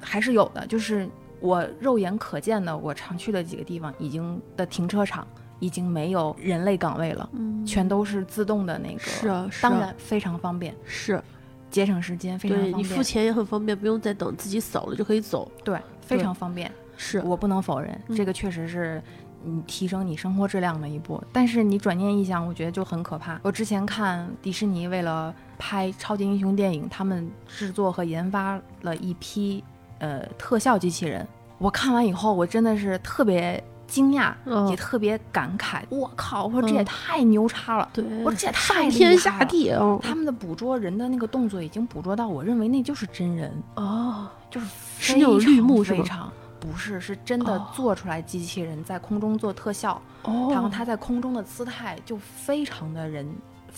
[0.00, 1.08] 还是有的，就是
[1.40, 5.26] 我肉眼可见的，我常去的几个地方已经的停车场
[5.58, 8.98] 已经没有人类岗位了，嗯全都是自动的那个。
[8.98, 11.22] 是啊是啊当然非常方便，是
[11.70, 15.50] 节省时间，非常方便，你付钱也很方便，不用再等，自己扫了就可以走。
[15.64, 16.70] 对，非常方便。
[16.96, 19.02] 是我不能否认，嗯这个确实是。
[19.40, 23.38] 你提升你生活质量的一步，但是你转念一想，我觉得就很可怕。
[23.44, 29.62] 我之前看迪士尼为了拍超级英雄电影，他们制作和研发了一批
[29.98, 31.26] 呃特效机器人。
[31.58, 35.82] 我看完以后，我真的是特别惊讶，嗯也特别感慨。
[35.88, 36.44] 我靠！
[36.44, 39.44] 我说这也嗯太牛叉了，对，我说这也太天害下了。
[39.46, 44.66] 地哦他们的捕捉人的那个动作已经捕捉到，我认为那就是真人，哦，就是
[45.00, 46.30] 是那种绿幕非常
[46.60, 53.28] 不是，是真的哦做出来机器人在空中做特效，哦，然后它在空中的姿态就非常的人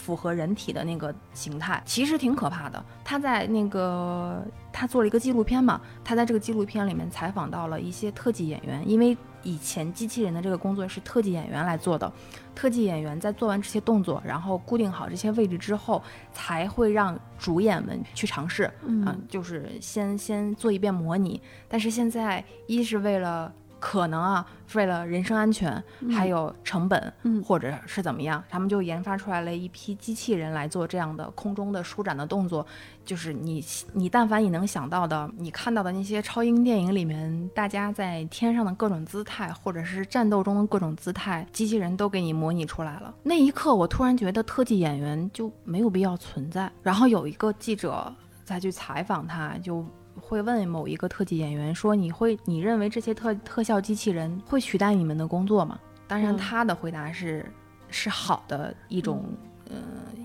[0.01, 2.83] 符合人体的那个形态，其实挺可怕的。
[3.05, 12.11] 他在那个他做了一个纪录片嘛，他在这个纪录片里面采访到了一些特技演员，因为以前机器人的这个工作是特技演员来做的，
[12.55, 18.65] 特技演员在做完这些动作，然后固定好这些位置之后，才会让主演们去尝试。
[18.65, 32.65] 啊嗯，就是先先做一遍模拟，但是现在一是为了可能啊，为了人身安全，还有成本，嗯或者是怎么样，他们就研发出来了一批机器人来做这样的空中的舒展的动作。
[33.05, 43.13] 就是你你但凡你能想到的，你看到的那些超英电影里面，大家在天上的各种姿态，或者是战斗中的各种姿态，机器人都给你模拟出来了。
[43.25, 46.71] 那一刻，我突然觉得特技演员就没有必要存在。
[46.83, 48.15] 然后有一个记者
[48.45, 49.85] 再去采访他，就
[50.21, 57.51] 会问某一个特技演员说：“你会你认为这些特特效机器人会取代你们的工作吗？”当然，嗯他的回答是、
[57.89, 59.25] 是好的一种。
[59.73, 59.77] 呃，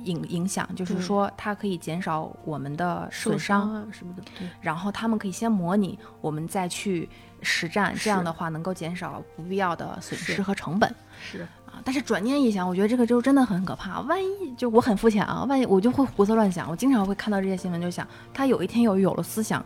[0.05, 7.07] 影影响就是说，它可以减少我们的受损伤，啊什么的，对，然后他们可以先模拟，我们再去
[7.43, 10.91] 实战，这样的话能够减少不必要的损失和成本。
[11.21, 14.01] 是啊，但是转念一想，我觉得这个就真的很可怕。
[14.01, 19.63] 万一就我很肤浅啊，万一我就会胡思乱想，我经常会看到这些新闻，就想他有一天有有了思想，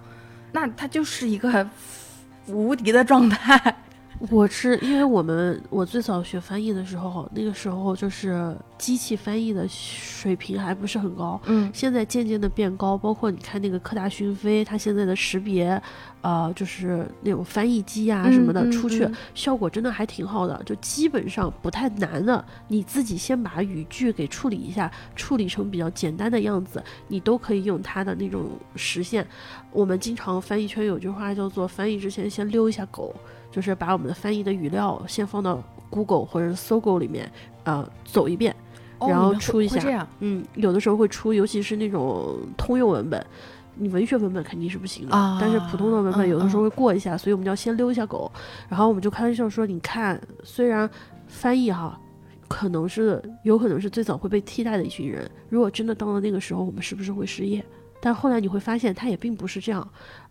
[0.51, 1.67] 那他就是一个
[2.47, 3.75] 无敌的状态。
[4.27, 15.81] 我是因为我们我最早学翻译的时候，那个时候就是机器翻译的水平还不是很高，嗯现在渐渐的变高，包括你看那个科大讯飞，它现在的识别，
[16.21, 22.43] 呃，就是那种翻译机啊什么的，出去嗯效果真的还挺好的，就基本上不太难的。
[22.67, 29.25] 你自己先把语句给处理一下，处理成比较简单的样子，你都可以用它的那种实现。
[29.71, 33.15] 我们经常翻译圈有句话叫做“翻译之前先溜一下狗”，
[33.51, 37.31] 就是把我们的翻译的语料先放到 Google 或者是搜狗里面，
[37.63, 38.55] 呃，走一遍。
[39.07, 43.25] 然后出一下嗯，有的时候会出，尤其是那种通用文本，
[43.75, 48.29] 你文学文本肯定是不行的，啊但是普通的文本嗯有的时候会过一下，所以我们就要先溜一下狗。
[48.67, 50.89] 然后我们就开玩笑说，你看，虽然
[51.29, 51.97] 翻译哈，
[52.49, 57.63] 可能是有可能是最早会被替代的一群人，如果真的到了那个时候，我们是不是会失业？
[58.01, 59.81] 但后来你会发现它也并不是这样，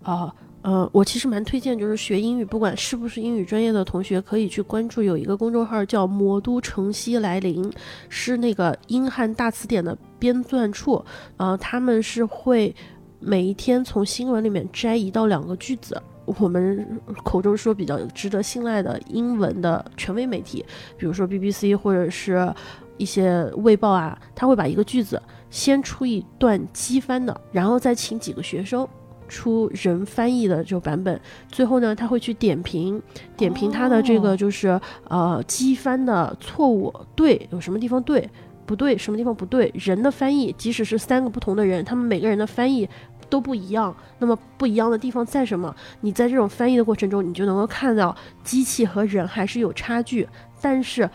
[0.03, 7.71] 啊、呃，呃我其实蛮推荐，就是学英语，不管是不是英语专业的同学，可以去关注有一个公众号叫“魔都城西来临”，
[8.11, 11.05] 是那个英汉大词典的编纂处，
[11.37, 12.75] 呃，他们是会
[13.21, 16.01] 每一天从新闻里面摘一到两个句子。
[16.41, 20.63] 我们口中说比较值得信赖的英文的权威媒体，
[20.99, 22.55] 比如说 BBC 或者是
[22.99, 28.87] 一些卫报啊，他会把一个句子先出一段机翻的，然后再请几个学生
[29.29, 33.01] 出人翻译的这种版本，最后呢，他会去点评，
[33.37, 38.29] 点评他的这个哦就是、呃机翻的错误，对，有什么地方对。
[38.67, 39.73] 不对，什么地方不对？
[39.75, 42.87] 人的翻译，即使是三个不同的人，他们每个人的翻译
[43.31, 43.97] 都不一样。
[44.19, 45.75] 那么不一样的地方在什么？
[46.03, 48.15] 你在这种翻译的过程中，你就能够看到
[48.45, 50.29] 机器和人还是有差距，
[50.61, 51.09] 但是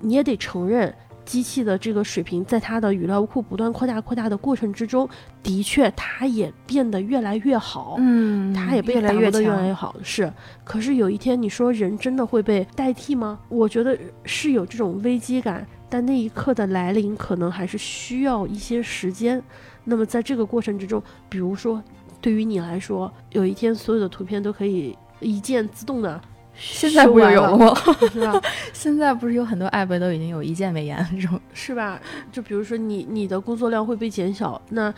[0.00, 0.92] 你也得承认，
[1.28, 5.06] 机器的这个水平，在它的语料库不断扩大扩大的过程之中，
[5.42, 7.96] 的确它也变得越来越好。
[7.98, 10.32] 嗯，它也被打磨得越来强越好，是。
[10.64, 13.38] 可是有一天，你说人真的会被代替吗？
[13.50, 19.42] 我觉得是有这种危机感，但那一刻的来临，可能还是需要一些时间。
[19.84, 21.82] 那么在这个过程之中，比如说，
[22.22, 26.18] 对于你来说，有一天所有的图片都可以一键自动的，
[26.58, 27.74] 现在不是有了吗？
[28.12, 28.40] 是吧？
[28.74, 32.00] 现在不是有很多 app 都已经有一键美颜这种，是吧？
[32.32, 34.92] 就比如说你你的工作量会被减小，那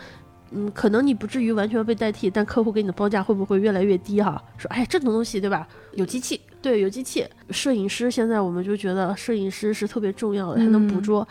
[0.51, 4.41] 嗯，可能你不至于完全被代替，但客户给你的报价会不会越来越低哈？
[4.57, 5.67] 说哎，这种东西对吧？
[5.93, 11.27] 有机器，对，有机器，摄影师现在我们就觉得摄影师是特别重要的，他能捕嗯捉。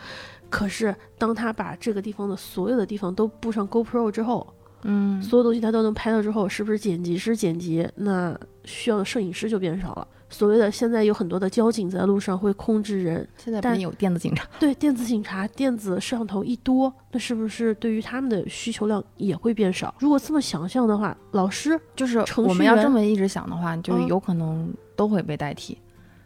[0.49, 4.53] 可是当他把这个地方的所有的地方都布上 GoPro 之后，
[4.83, 7.87] 嗯，所有东西他都能拍到之后，是不是剪辑师剪辑？
[7.95, 10.07] 那需要的摄影师就变少了。
[10.31, 14.47] 所谓的现在有很多的交警在路上会控制人，现在不是有电子警察？
[14.59, 19.93] 对电子警察、电子摄像头一多，那是不是对于他们的需求量也会变少？
[19.99, 25.77] 如果这么想象的话，老师就是我们要这么一直想的话，就嗯有可能都会被代替。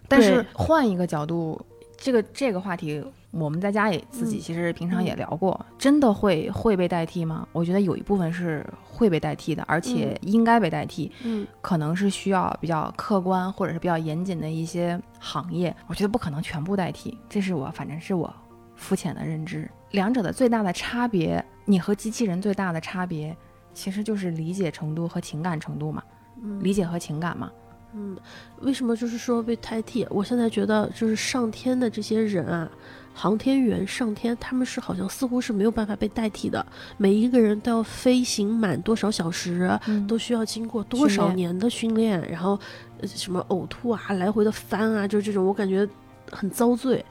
[0.07, 1.59] 但是换一个角度，
[1.97, 3.03] 这个这个话题，
[3.37, 7.47] 我们在家也自己嗯其实平常也聊过，真的会会被代替吗？
[7.51, 11.11] 我觉得有一部分是会被代替的，而且应该被代替。
[11.23, 18.33] 嗯，可能是需要比较客观或者是比较严谨的一些行业，我觉得不可能全部代替，这是我反正是我
[18.75, 19.69] 肤浅的认知。
[19.91, 23.35] 两者的最大的差别，你和机器人最大的差别，
[23.73, 26.03] 其实就是理解程度和情感程度嘛，
[26.41, 27.51] 嗯理解和情感嘛。
[27.97, 28.17] 嗯，
[28.59, 30.05] 为什么就是说被代替？
[30.09, 32.69] 我现在觉得就是上天的这些人啊，
[33.15, 36.63] 航天员上天，他们是好像似乎是没有办法被代替的。
[36.97, 42.59] 每一个人都要飞行满多少小时，嗯都需要经过多少年的训练，然后
[42.99, 45.87] 呃什么呕吐啊，来回的翻啊，就这种我感觉
[46.29, 47.03] 很遭罪。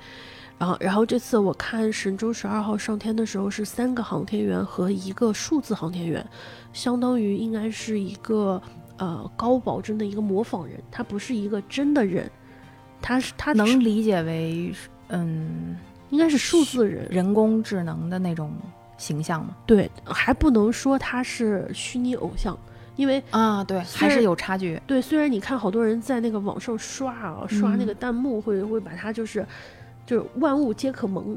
[0.56, 6.24] 然后，然后这次我看神舟十二号上天的时候是三个航天员和一个数字航天员，
[6.72, 8.62] 相当于应该是一个
[8.98, 12.30] 呃高保真的一个模仿人，他不是一个真的人，
[13.02, 14.72] 他是他能理解为
[15.08, 15.76] 嗯
[16.14, 18.52] 应该是数字人，人工智能的那种
[18.96, 19.56] 形象吗？
[19.66, 22.56] 对，还不能说他是虚拟偶像，
[22.94, 24.80] 因为啊，对，还是有差距。
[24.86, 29.44] 对，虽然你看好多人在那个网上刷啊，刷那嗯个弹幕会会把他就是
[30.06, 31.36] 就是万物皆可萌，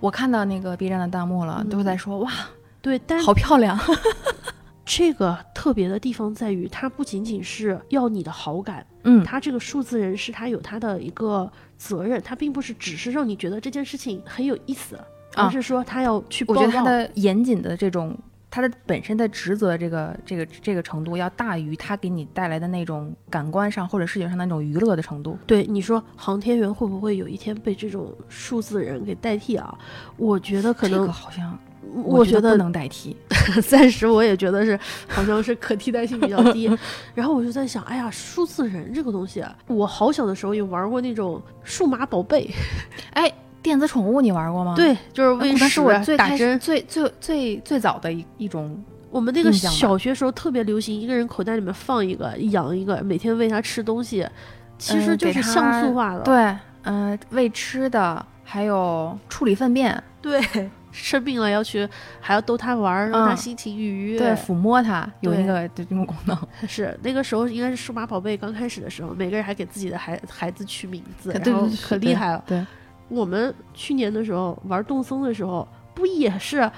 [0.00, 2.32] 我看到那个 B 站的弹幕了，都嗯在说哇，
[2.80, 3.78] 对，但好漂亮。
[4.84, 11.50] 这个特别的地方在于，它不仅仅是要你的好感，嗯，它这个数字人是它有它的一个
[11.82, 15.04] 责任，他并不是只是让你觉得这件事情很有意思，啊
[15.34, 16.84] 而是说他要去报我觉得他。
[16.84, 18.16] 的严谨的这种，
[18.48, 25.36] 他的本身的职责这个这个这个程度，要大于他给你带来的那种感官上或者视觉上的那种娱乐的程度。
[25.44, 29.76] 对你说，航天员会不会有一天被这种数字人给代替啊？
[30.16, 31.58] 我觉得可这能，个好像
[32.04, 33.16] 我觉得不能代替。
[33.68, 34.78] 暂时我也觉得是，
[35.08, 36.70] 好像是可替代性比较低。
[37.14, 42.48] 然后我就在想，哎呀，数字人这个东西啊，我好小的时候也玩过那种数码宝贝，
[43.14, 46.58] 哎，电子宠物你玩过吗？， 对，就是喂那是食我最开始打针。
[46.58, 48.82] 最最最最早的一一种。
[49.10, 54.26] 我们那个小学时候特别流行，一个人口袋里面放一个，养一个，每天喂它吃东西，
[54.78, 56.20] 其实就是像素化了。
[56.20, 60.40] 对，嗯、喂吃的，还有处理粪便，对，
[60.92, 61.88] 生病了要去，
[62.20, 64.18] 还要逗它玩儿，让它嗯心情愉悦。
[64.18, 66.38] 对，抚摸它有对那个这种功能。
[66.68, 72.44] 是那个时候应该是数码宝贝刚开始的时候，每个人还给自己的孩孩子取名字，然后可厉害了。
[72.46, 72.64] 对，
[73.08, 76.70] 我们去年的时候玩动森的时候，不也是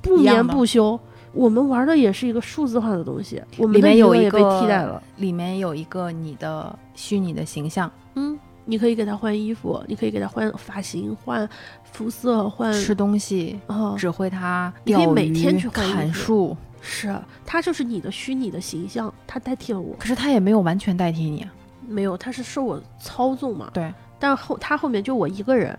[0.00, 0.98] 不眠不休？
[1.32, 5.00] 我们玩的也是一个数字化的东西，我们里面有一个被替代了。
[5.16, 8.36] 里面有一个你的虚拟的形象，嗯，
[8.70, 11.48] 你可以给他换衣服，你可以给他换发型、换
[11.90, 19.96] 肤色、换吃东西，嗯，指挥他你可以、每天去换衣服砍树，是他就是你的虚拟的形象，他代替了我。
[19.98, 21.50] 可是他也没有完全代替你啊。
[21.86, 23.70] 没有，他是受我操纵嘛。
[23.72, 23.90] 对。
[24.18, 25.78] 但后他后面就我一个人，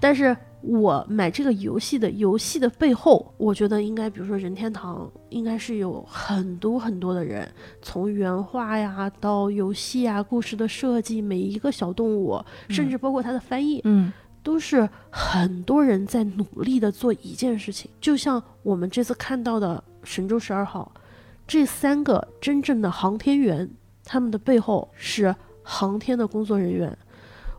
[0.00, 7.46] 但是我买这个游戏的游戏的背后，我觉得应该，比如说任天堂应该是有很多很多的人，
[7.82, 17.90] 从原画呀到游戏啊、故事的设计，每一个小动物，甚至包括它的翻译，嗯，都是很多人在努力的做一件事情。
[18.00, 20.92] 就像我们这次看到的神舟十二号，
[21.46, 23.68] 这三个真正的航天员，
[24.04, 26.96] 他们的背后是航天的工作人员。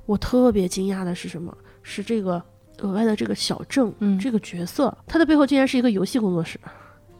[0.05, 1.57] 我特别惊讶的是什么？
[1.81, 2.41] 是这个
[2.79, 6.59] 额外的这个小郑，嗯这个角色，他的背后竟然是一个游戏工作室。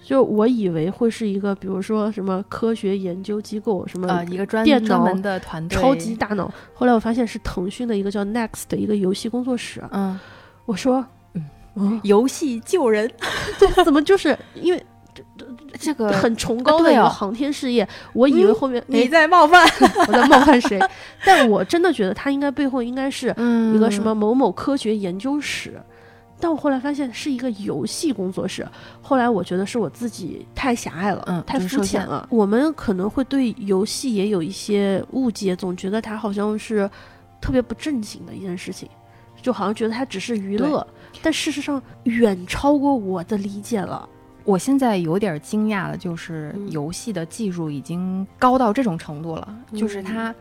[0.06, 6.54] 就我以为会是一个，比如说什么科学研究机构，什么啊，一个专门的团队，超级大脑。
[6.74, 9.82] 后来我发现是腾讯的一个叫 Next 的一个游戏工作室。
[9.92, 10.20] 嗯，
[10.66, 11.46] 我说，嗯
[11.76, 13.10] 嗯，游戏救人，
[13.58, 14.86] 对，怎么就是因为
[15.80, 19.68] 这个很崇高的一个航天事业，我以为后面、你哎在冒犯，
[20.08, 20.80] 我在冒犯谁？
[21.26, 25.82] 但我真的觉得他应该背后应该是嗯一个什么某某科学研究室，
[26.40, 28.68] 但我后来发现是一个游戏工作室。
[29.02, 32.28] 后来我觉得是我自己太狭隘了，嗯太肤浅了。
[32.30, 36.90] 我们可能会对游戏也有一些误解，总觉得它好像是
[37.42, 38.88] 特别不正经的一件事情，
[39.42, 40.86] 就好像觉得它只是娱乐，
[41.22, 44.08] 但事实上远超过我的理解了。
[44.44, 46.72] 我现在有点惊讶的，就是嗯。
[46.72, 50.36] 游戏的技术已经高到这种程度了，就是嗯它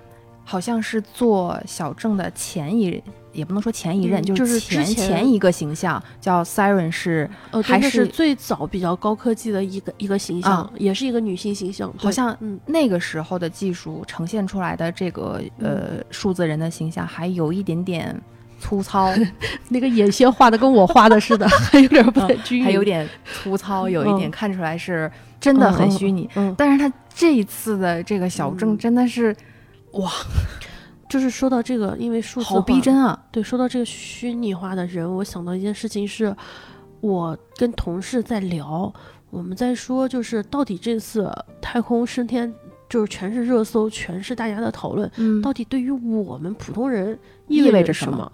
[0.45, 5.33] 好像是做小郑的前一，也不能说前一任，嗯就就是之前前。
[5.33, 10.73] 一个形象叫 Siren 是呃，还是是最早比较高科技的一个一个形象，啊。
[10.77, 12.59] 也是一个女性形象，好像嗯。
[12.67, 18.21] 那个时候的技术呈现出来的这个呃数字人的形象还有一点点
[18.63, 19.13] 粗糙，
[19.71, 24.31] 那个眼线画的跟我画的似的， 还有点不太均匀，还有点粗糙，有一点嗯。
[24.31, 25.11] 看出来是
[25.41, 26.31] 真的很虚拟。
[26.37, 28.79] 嗯，但是他这一次的这个小郑嗯。
[28.79, 29.35] 真的是
[29.93, 30.11] 哇。
[31.09, 32.81] 就是说到这个，因为数字好逼。
[32.81, 33.19] 真啊！
[33.31, 36.35] 对，说到这个虚拟化的人，我想到一件事情是，
[37.03, 38.91] 我跟同事在聊，
[39.29, 42.51] 我们在说，就是到底这次太空升天，
[42.89, 45.43] 就是全是热搜，全是大家的讨论，嗯。
[45.43, 48.33] 到底对于我们普通人意味味着什么？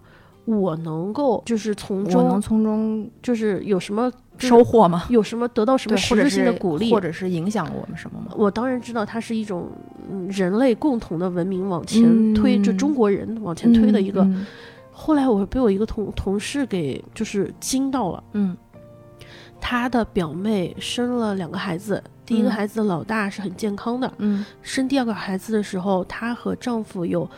[0.49, 5.05] 我能够就是从我能中从中就是有什么收获吗？
[5.11, 8.33] 有什么得到什么实质性的鼓励，或者是影响我们什么吗？
[8.35, 9.69] 我当然知道它是一种
[10.11, 14.23] 嗯人类共同的文明往前推，就嗯中国人往前推的一个。
[14.23, 14.47] 嗯
[14.91, 18.57] 后来我被我一个同同事给就是惊到了，嗯
[19.61, 27.29] 她的表妹生了两个孩子，第一个嗯孩子老大是很健康的，嗯生第二个孩子的时候，她和丈夫有。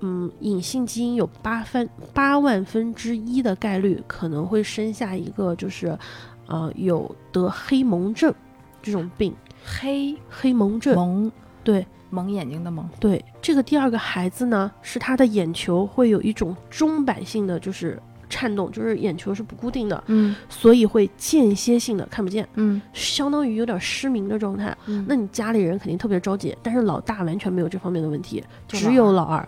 [0.00, 5.98] 嗯，隐性基因有八分八万分之一的概率可能会生下一个，就是，
[6.46, 8.34] 呃，有得黑蒙症
[8.82, 9.34] 这种病。
[9.62, 11.30] 黑黑蒙症，蒙
[11.62, 20.34] 对，蒙眼睛的蒙，对，这个第二个孩子呢，是他的眼球会有一种钟摆性的，就是颤动，就是眼球是不固定的，嗯。
[20.48, 22.80] 所以会间歇性的看不见，嗯。
[22.94, 24.74] 相当于有点失明的状态。
[24.86, 25.04] 嗯。
[25.06, 29.46] 那你家里人肯定特别着急，但是老大完全没有这方面的问题，只有老二。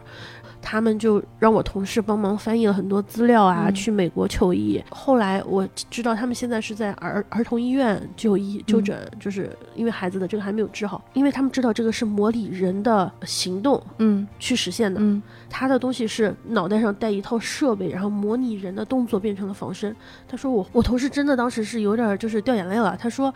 [0.63, 4.83] 他们就让我同事帮忙翻译了很多资料啊，嗯去美国求医。
[4.91, 15.01] 后来我知道他们现在是在儿儿童医院就医就嗯诊，就是因为孩子的这个还没有治好，因为他们知道这个是模拟人的行动嗯去实现的。
[15.03, 19.95] 嗯他的东西是脑袋上带一套设备，然后模拟人的动作变成了仿生。
[20.27, 22.97] 他说我我同事真的当时是有点就是掉眼泪了。
[22.99, 23.35] 他说，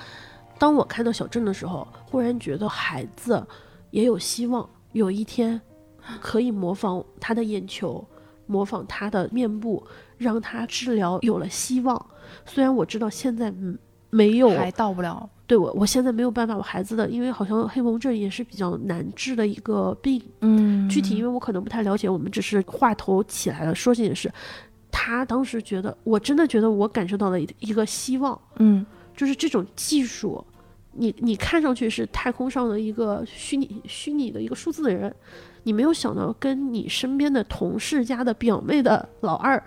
[0.59, 3.45] 当我看到小镇的时候，忽然觉得孩子
[3.91, 5.61] 也有希望，有一天
[6.21, 8.05] 可以模仿他的眼球，
[8.47, 9.85] 模仿他的面部，
[10.17, 12.07] 让他治疗有了希望。
[12.45, 13.79] 虽然我知道现在嗯
[14.11, 20.23] 没有还到不了，对我，我现在没有办法，我孩子的，因为好像黑蒙症也是比较难治的一个病。
[20.41, 24.33] 嗯具体因为我可能不太了解，我们只是话头起来了说这件事。
[24.91, 28.85] 他当时觉得，我真的觉得我感受到了一一个希望，嗯
[29.15, 30.43] 就是这种技术，
[30.97, 35.15] 你你看上去是太空上的一个虚拟虚拟的一个数字的人，
[35.63, 39.63] 你没有想到跟你身边的同事家的表妹的老二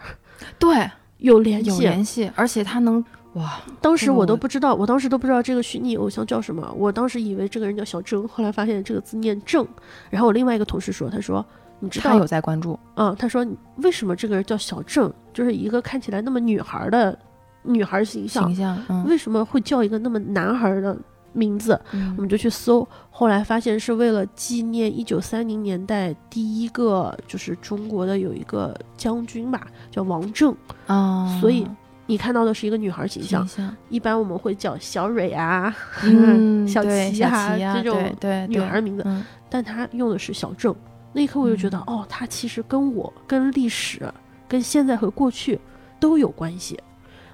[0.57, 1.69] 对 有联系。
[1.69, 3.03] 有联系，而且他能
[3.33, 9.67] 哇当时我都不知道，我当时都不知道这个虚拟偶像叫什么，我当时以为这个人叫小郑，后来发现这个字念郑。
[10.09, 11.45] 然后我另外一个同事说，他说
[11.79, 13.45] 你知道他有在关注，嗯，他说
[13.77, 17.17] 为什么这个人叫小郑，就是一个看起来那么女孩的
[17.63, 20.97] 女孩形象形，象嗯为什么会叫一个那么男孩的
[21.33, 21.73] 名字？
[21.73, 30.55] 我嗯们就去搜，后来发现是为了纪念一九三零年代第一个就是中国的有一个将军吧，叫王正，
[30.87, 31.67] 啊，所以
[32.05, 38.15] 你看到的是一个女孩形象，象，一般我们会叫小蕊啊，嗯， 小琪啊这种
[38.47, 39.23] 女孩名字，嗯。
[39.49, 40.75] 但她用的是小郑。
[41.11, 44.07] 那一刻我就觉得，哦，她其实跟我、跟历史、
[44.47, 45.59] 跟现在和过去
[45.99, 46.79] 都有关系。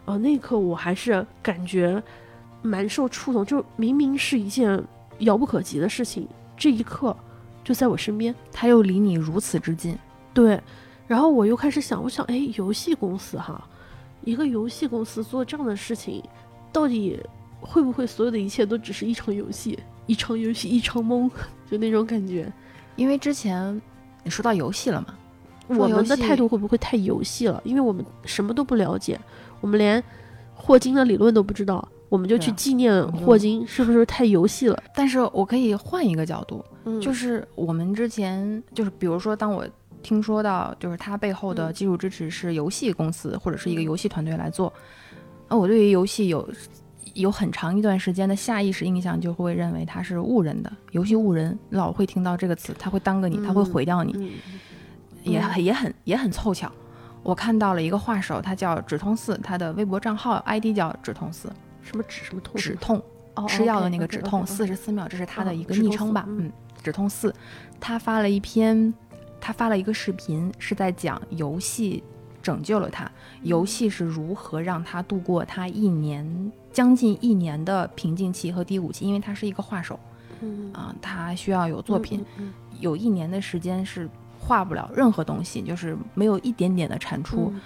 [0.06, 2.02] 啊、那一刻我还是感觉
[2.66, 4.84] 蛮受触动，就明明是一件
[5.20, 7.16] 遥不可及的事情，这一刻
[7.64, 8.34] 就在我身边。
[8.52, 9.98] 他又离你如此之近，
[10.34, 10.60] 对，
[11.08, 13.64] 然后我又开始想，我想，哎，游戏公司哈，
[14.24, 16.24] 一个游戏公司做这样的事情，
[16.72, 17.20] 到底
[17.62, 21.30] 会不会所有的一切都只是一场游戏，一场游戏一场梦，
[21.70, 22.52] 就那种感觉。
[22.96, 23.82] 因为之前
[24.24, 27.62] 你说到游戏了嘛，我们的态度会不会太游戏了？
[27.64, 29.20] 因为我们什么都不了解，
[29.62, 30.04] 我们连
[30.54, 31.86] 霍金的理论都不知道，
[32.16, 34.84] 我们就去纪念霍金，是不是太游戏了？
[34.96, 39.68] 但是我可以换一个角度，嗯，就是我们之前就是比如说，当我
[40.02, 44.72] 听说到就是他背后的嗯技术支持是游戏公司或者是一个游戏团队来做，
[45.50, 46.48] 那我对于游戏有
[47.16, 54.32] 有很长一段时间的下意识印象就会认为它是误人的，游戏误人，老会听到这个词，它会耽搁你，它会嗯毁掉你，嗯
[55.24, 56.72] 也嗯很也很也很凑巧。
[57.24, 61.52] 我看到了一个画手，他叫止痛寺，他的微博账号 ID 叫止痛寺，
[61.86, 63.02] 什么止什么痛止痛
[63.36, 66.24] 哦吃药的那个止痛，四十四秒，这是他的哦一个昵称吧？
[66.26, 66.48] 寺嗯。
[66.48, 66.52] 嗯，
[66.84, 67.34] 止痛四，
[67.80, 68.94] 他发了一篇，
[69.40, 72.04] 他发了一个视频，是在讲游戏
[72.42, 73.10] 拯救了他，
[73.44, 80.00] 游戏是如何让他度过他一年将近一年的瓶颈期和低谷期，因为他是一个画手
[80.42, 80.74] 嗯。
[80.74, 82.52] 啊、他需要有作品，，嗯。
[82.80, 84.10] 有一年的时间是
[84.40, 87.52] 画不了任何东西，就是没有一点点的产出。
[87.54, 87.62] 嗯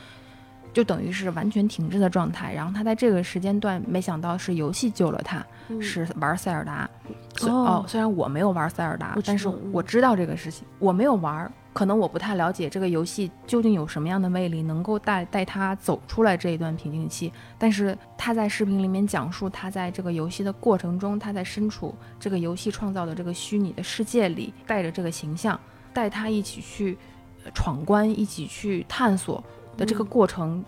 [0.73, 2.53] 就等于是完全停滞的状态。
[2.53, 6.89] 然后他在这个时间段，没想到是游戏救了他，嗯是玩塞尔达。
[7.35, 10.67] 虽哦哦，虽然我没有玩塞尔达但是我知道这个事情。
[10.79, 17.31] 我没有玩，可能我不太了解这个游戏究竟有什么样的魅力，能够带带他走出来这一段瓶颈期。
[17.57, 25.59] 但是他在视频里面讲述他在这个游戏的过程中，他在身处这个游戏创造的这个虚拟的世界里，带着这个形象，
[25.93, 26.97] 带他一起去
[27.45, 29.43] 呃闯关，一起去探索
[29.79, 30.07] 的这个嗯。
[30.07, 30.63] 过程，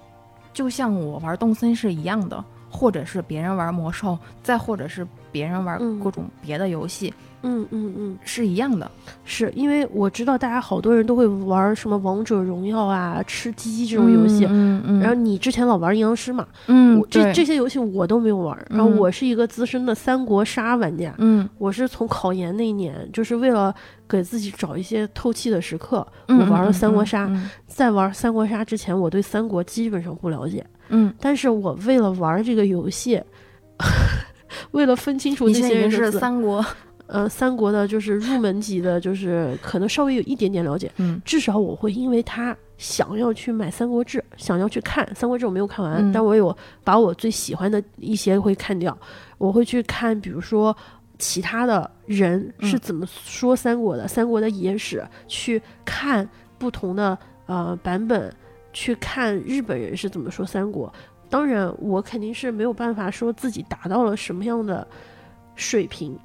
[0.53, 5.99] 就像我玩动森是一样的，或者是别人玩魔兽，再或者是别人玩嗯。
[5.99, 7.14] 各种别的游戏，嗯
[7.44, 8.89] 嗯嗯嗯，是一样的。
[9.24, 14.46] 是因为我知道大家好多人都会玩什么王者荣耀啊、吃鸡这种游戏。
[14.50, 18.58] 嗯嗯然后你之前老玩阴阳师嘛，嗯我这这些游戏我都没有玩。
[18.70, 23.74] 然后嗯我是一个资深的三国杀玩家，嗯我是从考研那一年，就是为了
[24.08, 27.28] 给自己找一些透气的时刻，嗯我玩了三国杀。
[27.30, 33.20] 嗯在玩三国杀之前，我对三国基本上不了解，嗯，但是我为了玩这个游戏，
[34.72, 36.64] 为了分清楚你那些人是，三国，
[37.12, 40.89] 呃，三国的就是入门级的，就是可能稍微有一点点了解。
[40.95, 46.55] 嗯至少我会因为他想要去买《三国志》，想要去看《三国志》，我没有看完，嗯但我有
[46.86, 48.97] 把我最喜欢的一些会看掉。
[49.38, 50.76] 我会去看，比如说
[51.20, 58.34] 其他的人是嗯怎么说三国的，三国的野史，去看不同的呃版本，
[58.72, 60.91] 去看日本人是怎么说三国。
[61.30, 64.88] 当然，我肯定是没有办法说自己达到了什么样的
[65.55, 66.18] 水平，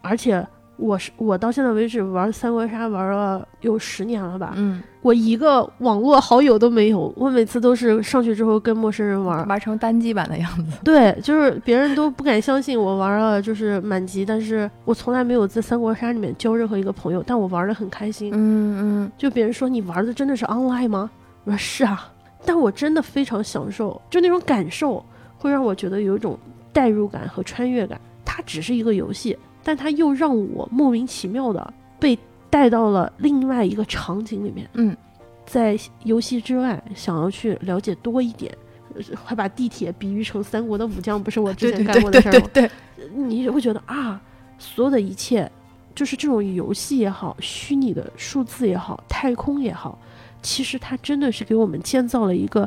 [0.00, 0.46] 而且
[0.76, 10.78] 我是我到现在为止玩三国杀玩了有十年了吧，嗯，我一个网络好友都没有，我每次都是上去之后跟陌生人玩，玩成单机版的样子。
[10.84, 18.30] 对，就是别人都不敢相信我玩了就是满级，但是我从来没有在三国杀里面交任何一个朋友，但我玩的很开心。
[18.32, 21.10] 嗯嗯就别人说你玩的真的是 online 吗？
[21.42, 22.08] 我说是啊，
[22.44, 25.04] 但我真的非常享受，就那种感受
[25.36, 26.38] 会让我觉得有一种
[26.72, 28.00] 代入感和穿越感。
[28.24, 29.36] 它只是一个游戏，
[29.68, 34.66] 但它又让我莫名其妙的被带到了另外一个场景里面。
[34.72, 34.96] 嗯，
[35.44, 38.50] 在游戏之外，想要去了解多一点，
[38.94, 42.48] 呃还把地铁比喻成三国的武将，不是我之前干过的事儿吗？
[42.50, 42.70] 对，
[43.14, 44.18] 你会觉得啊，
[44.58, 45.52] 所有的一切，
[45.94, 49.98] 就是这种游戏也好，虚拟的数字也好，太空也好，
[50.40, 52.66] 其实它真的是给我们建造了一个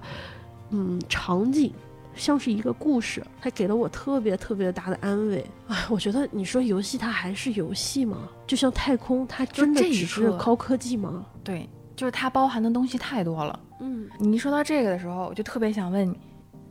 [0.70, 1.74] 嗯场景。
[2.22, 5.44] 像是一个故事，它给了我特别特别大的安慰。
[5.68, 8.30] 哎，我觉得你说游戏它还是游戏吗？
[8.46, 11.26] 就像太空，它真的只是高科技吗？
[11.44, 13.60] 对，就是它包含的东西太多了。
[13.80, 16.16] 嗯你一说到这个的时候，我就特别想问你，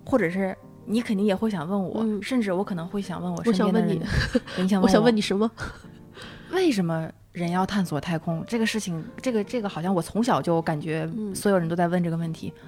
[0.06, 3.98] 或者是你肯定也会想问我，嗯甚至我可能会想问我我身边的人。
[3.98, 5.50] 想问你，你想问 我想问你，什么？
[6.52, 8.44] 为什么人要探索太空？
[8.46, 12.62] 这个事情，这个这个好像我从小就感觉嗯所有人都在问这个问题：嗯，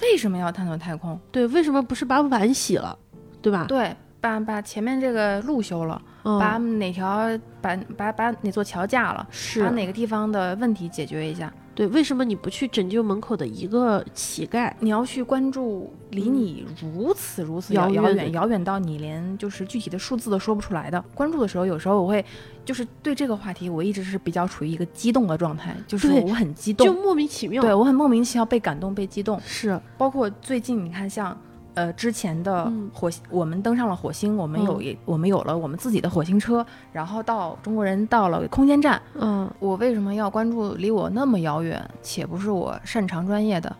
[0.00, 1.18] 为什么要探索太空？
[1.30, 2.96] 对，为什么不是把碗洗了，
[3.42, 3.64] 对吧？
[3.68, 7.28] 对，把把前面这个路修了，嗯，把哪条
[7.60, 11.52] 把把把哪座桥架了，是把哪个地方的问题解决一下。
[11.80, 14.70] 对，为什么你不去拯救门口的一个乞丐？
[14.80, 21.02] 你要去关注离你如此如此遥遥远，遥远到你连就是具体的数字都说不出来的。
[21.14, 22.22] 关注的时候，有时候我会
[22.66, 27.62] 就是对这个话题，我一直是比较处于一个激动的状态，就是我很激动就，莫名其妙。
[27.62, 29.40] 对我很莫名其妙被感动、被激动。
[29.40, 31.34] 是，包括最近你看像。
[31.74, 32.90] 呃，之前的嗯。
[32.92, 34.84] 火星，我们登上了火星，我们有嗯。
[34.84, 39.50] 也、我们有了我们自己的火星车，然后到中国人到了空间站，嗯。
[39.58, 43.74] 我为什么要关注离我那么遥远且不是我擅长专业的？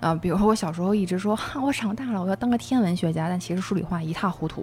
[0.00, 4.62] 啊，比如说我小时候一直说，哈，我长大了我要当个天文学家，但其实数理化一塌糊涂，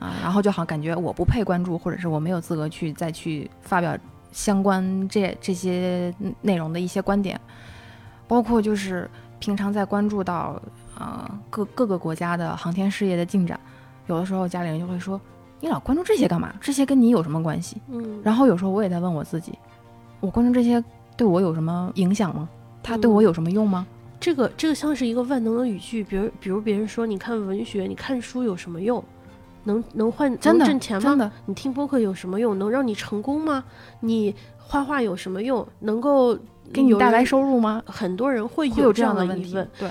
[0.00, 3.96] 啊，然后就好像感觉我不配关注，或者是我没有资格去再去发表
[4.32, 7.40] 相关这这些内容的一些观点，
[8.26, 9.08] 包括就是
[9.38, 10.60] 平常在关注到
[10.98, 13.58] 呃各各个国家的航天事业的进展，
[14.06, 15.20] 有的时候家里人就会说，
[15.60, 16.52] 你老关注这些干嘛？
[16.60, 17.80] 这些跟你有什么关系？
[17.88, 19.52] 嗯，然后有时候我也在问我自己，
[20.20, 20.82] 我关注这些
[21.16, 22.48] 对我有什么影响吗？
[22.82, 23.86] 它对我有什么用吗？
[24.20, 29.02] 这个这个像是一个万能的语句，比如比如别人说你看文学，你看书有什么用？
[29.64, 31.02] 能能换真的能挣钱吗？
[31.02, 32.58] 真的，你听播客有什么用？
[32.58, 33.62] 能让你成功吗？
[34.00, 35.64] 你画画有什么用？
[35.78, 36.36] 能够
[36.72, 37.80] 给你带来收入吗？
[37.86, 39.68] 很多人会会有这这样样的问题疑问。。
[39.78, 39.88] 对，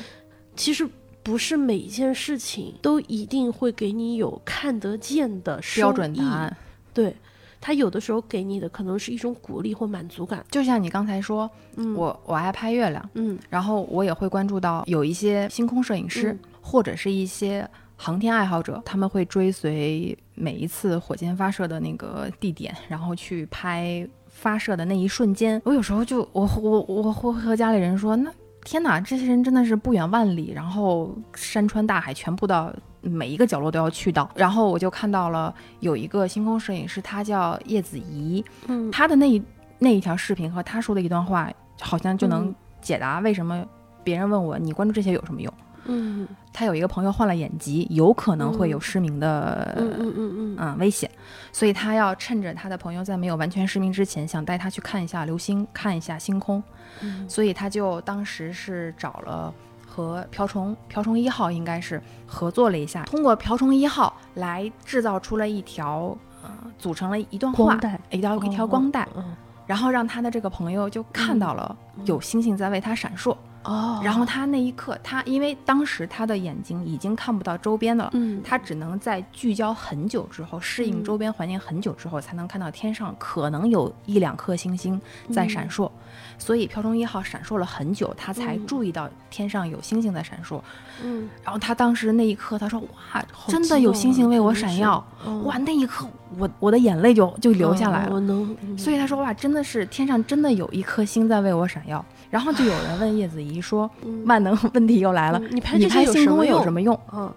[0.55, 0.87] 其实
[1.23, 6.57] 不是每一件事情都一定会给你有看得见的标准答案。
[6.93, 7.15] 对，
[7.59, 10.43] 他有的时候给你的可能是一种鼓励或满足感。
[10.49, 25.59] 就像你刚才说，嗯，我我爱拍月亮，嗯然后我也会关注到有一些星空摄影师、嗯或者是一些航天爱好者，他们会追随每一次火箭发射的那个地点，然后去拍发射的那一瞬间。
[25.65, 28.31] 我有时候就我我我会和家里人说，那
[28.63, 32.73] 天哪，这些人真的是不远万里，然后山川大海全部到。
[33.03, 39.41] 每一个角落都要去到，然后我就看到了有一个星空摄影师，他叫叶子怡，嗯他的那一
[39.79, 43.65] 那一条视频和他说的一段话，好像就能嗯解答为什么
[44.03, 45.51] 别人问我你关注这些有什么用。
[45.91, 46.27] 嗯。
[46.53, 50.55] 他有一个朋友患了眼疾，有可能会有失明的嗯嗯嗯嗯。
[50.59, 51.09] 嗯危险，
[51.51, 56.63] 所以他要趁着他的朋友在没有完全失明之前，想带他去看一下流星，看一下星空，
[57.01, 57.29] 嗯。
[57.29, 59.53] 所以他就当时是找了。
[59.93, 67.99] 和瓢虫瓢虫一号应该是合作了一下，通过瓢虫一号来制造出了一条呃，组成了一段话光，带。
[68.09, 69.35] 一条一条光带，嗯
[69.67, 71.75] 然后让他的这个朋友就看到了
[72.05, 84.99] 有星星在为他闪烁，哦，然后他那一刻，他因为当时他的眼睛已经看不到周边的了，嗯他只能在聚焦很久之后，适应嗯周边环境很久之后，才能看到天上可能有一两颗星星
[85.31, 85.89] 在闪烁。
[86.37, 90.59] 所以瓢虫一号闪烁了很久，他才嗯注意到天上有星星在闪烁。
[91.03, 92.79] 嗯然后他当时那一刻，他说
[93.13, 96.07] ：“哇，真的有星星为我闪耀！”嗯哇，那一刻
[96.37, 98.09] 我我的眼泪就就流下来了。
[98.09, 102.03] 嗯我能，嗯所以他说哇，真的是天上真的有一颗星在为我闪耀。
[102.31, 106.99] 然后就有人问叶子怡说，嗯万能问题又来了，嗯你拍你这拍星空有什么用？
[107.13, 107.31] 嗯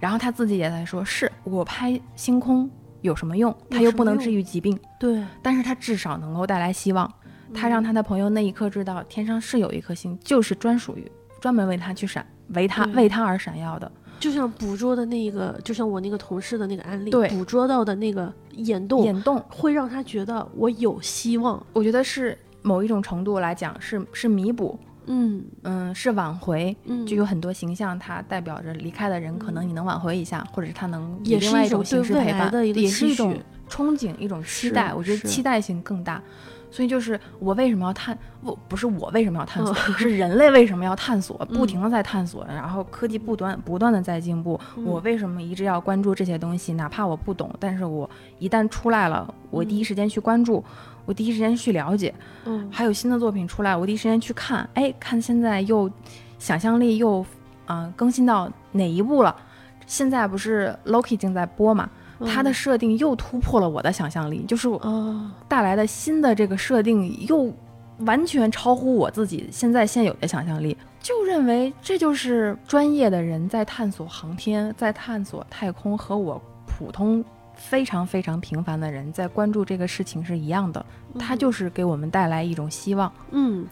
[0.00, 2.70] 然后他自己也在说，是我拍星空
[3.00, 3.54] 有什么用？
[3.68, 7.12] 它有什么又不能治愈疾病，对，但是它至少能够带来希望。
[7.52, 11.10] 他让他的朋友那一刻知道，天上是有一颗星，就是专属于
[11.40, 12.24] 专门为他去闪，
[12.54, 19.42] 为他为他而闪耀的就像捕捉的那个，就像我那个同事的那个案例，对捕捉到的那个眼动，眼动。
[19.48, 21.64] 会让他觉得我有希望。
[21.72, 26.76] 我觉得是某一种程度来讲是是弥补，嗯嗯，是挽回。
[26.84, 33.34] 嗯，就有很多形象，它代表着离开的人，可能你能挽回一下，或者是他能以另外一种形式陪伴，也是一种
[33.70, 34.92] 憧憬，一种期待。
[34.92, 36.22] 我觉得期待性更大。
[36.70, 44.60] 所以就是我为什么要探，不不是我为什么要探索，嗯 是人类为什么要探索，不嗯停的在探索，然后科技不断不断的在进步。
[44.76, 46.74] 嗯我为什么一直要关注这些东西？
[46.74, 48.08] 哪怕我不懂，但是我
[48.38, 50.62] 一旦出来了，我第一时间去关注，
[51.08, 55.90] 我第一时间去了解，嗯还有新的作品出来，我第一时间去看，哎，看现在又
[56.38, 57.20] 想象力又
[57.64, 59.34] 啊、呃更新到哪一步了？
[59.86, 61.88] 现在不是 Loki 正在播嘛？
[62.26, 64.68] 它的设定又突破了我的想象力，就是
[65.48, 67.50] 带来的新的这个设定又
[68.00, 77.24] 完全超乎我自己现在现有的想象力，就认为这就是专业的人在探索航天，在探索太空，和我普通
[77.58, 80.84] 非常非常平凡的人在关注这个事情是一样的，
[81.18, 83.12] 他就是给我们带来一种希望。
[83.32, 83.66] 嗯，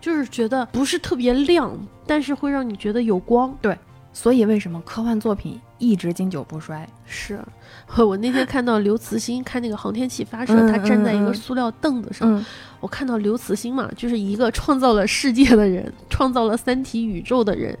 [0.00, 1.76] 就是觉得不是特别亮，
[2.06, 3.52] 但是会让你觉得有光。
[3.60, 3.76] 对
[4.12, 6.84] 所以为什么科幻作品一直经久不衰？
[7.06, 7.40] 是
[7.96, 12.44] 我那天看到刘慈欣看那个航天器发射，嗯他站在一个塑料凳子上，嗯，
[12.80, 17.78] 我看到刘慈欣嘛，就是一个创造了世界的人，创造了三体宇宙的人，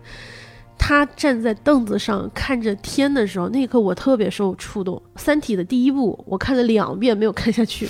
[0.82, 4.96] 他站在凳子上看着天的时候，那一刻我特别受触动。
[5.20, 7.86] 《三体》的第一部我看了两遍没有看下去，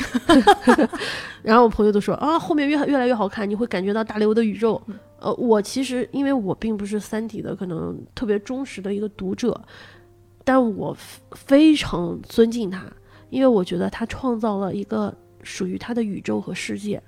[1.41, 4.79] 然后我朋友都说啊，后面越越来越好看，你会感觉到大刘的宇宙。
[5.21, 9.59] 呃，我其实因为我并不是《三体》的可能特别忠实的一个读者，
[10.45, 10.95] 但我
[11.31, 12.85] 非常尊敬他，
[13.31, 17.01] 因为我觉得他创造了一个属于他的宇宙和世界。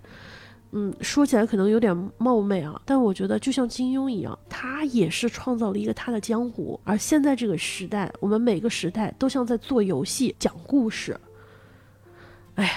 [0.74, 6.80] 嗯，说起来可能有点冒昧啊，但我觉得就像金庸一样，他也是创造了一个他的江湖。
[6.82, 11.14] 而现在这个时代，我们每个时代都像在做游戏、讲故事。
[12.54, 12.70] 哎呀，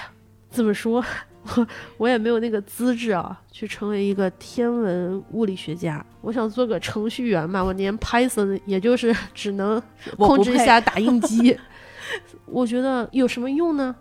[0.50, 1.02] 怎么说，
[1.56, 1.66] 我
[1.96, 6.04] 我也没有那个资质啊，去成为一个天文物理学家。
[6.20, 9.82] 我想做个程序员嘛，我连 Python 也就是 只能
[10.18, 11.58] 控制一下打印机。
[12.44, 13.96] 我觉得有什么用呢？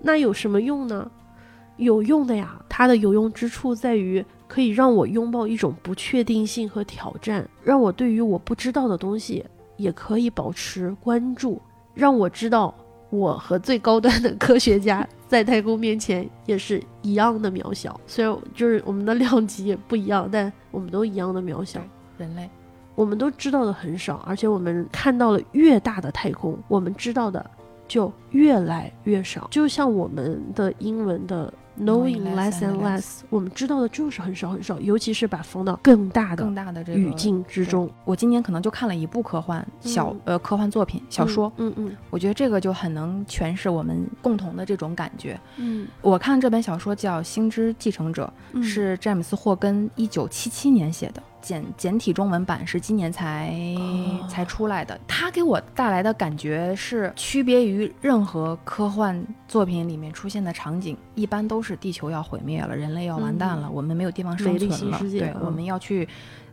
[0.00, 1.10] 那有什么用呢？
[1.76, 9.44] 有用的呀，它的有用之处在于可以让我拥抱一种不确定性和挑战，让我对于我不知道的东西
[9.76, 11.60] 也可以保持关注，
[11.94, 12.72] 让我知道
[13.10, 18.00] 我和最高端的科学家 在太空面前也是一样的渺小。
[18.06, 21.80] 虽然就是我们的量级也不一样，但我们都一样的渺小。
[22.16, 22.48] 人类，
[22.94, 27.44] 我们都知道的很少，而且我们看到了越大的太空，我们知道的
[27.88, 29.48] 就越来越少。
[29.50, 31.52] 就像我们的英文的。
[31.76, 37.90] Knowing less and less，我们知道的就是很少很少，尤其是把放到更大的更大的这个语境之中。
[38.04, 45.38] 我今年可能就看了一部科幻小呃科幻作品小说，嗯嗯，我觉得这个就很能诠释我们共同的这种感觉。
[45.56, 51.20] 嗯，我看这本小说叫《星之继承者》，是詹姆斯霍根一九七七年写的。
[51.44, 53.54] 简简体中文版是今年才
[54.28, 66.08] 才出来的，它给我带来的感觉是区别于任何科幻作品里面出现的场景，一般都是地球要毁灭了，人类要完蛋了，我们没有地方生存了，对，我们要去，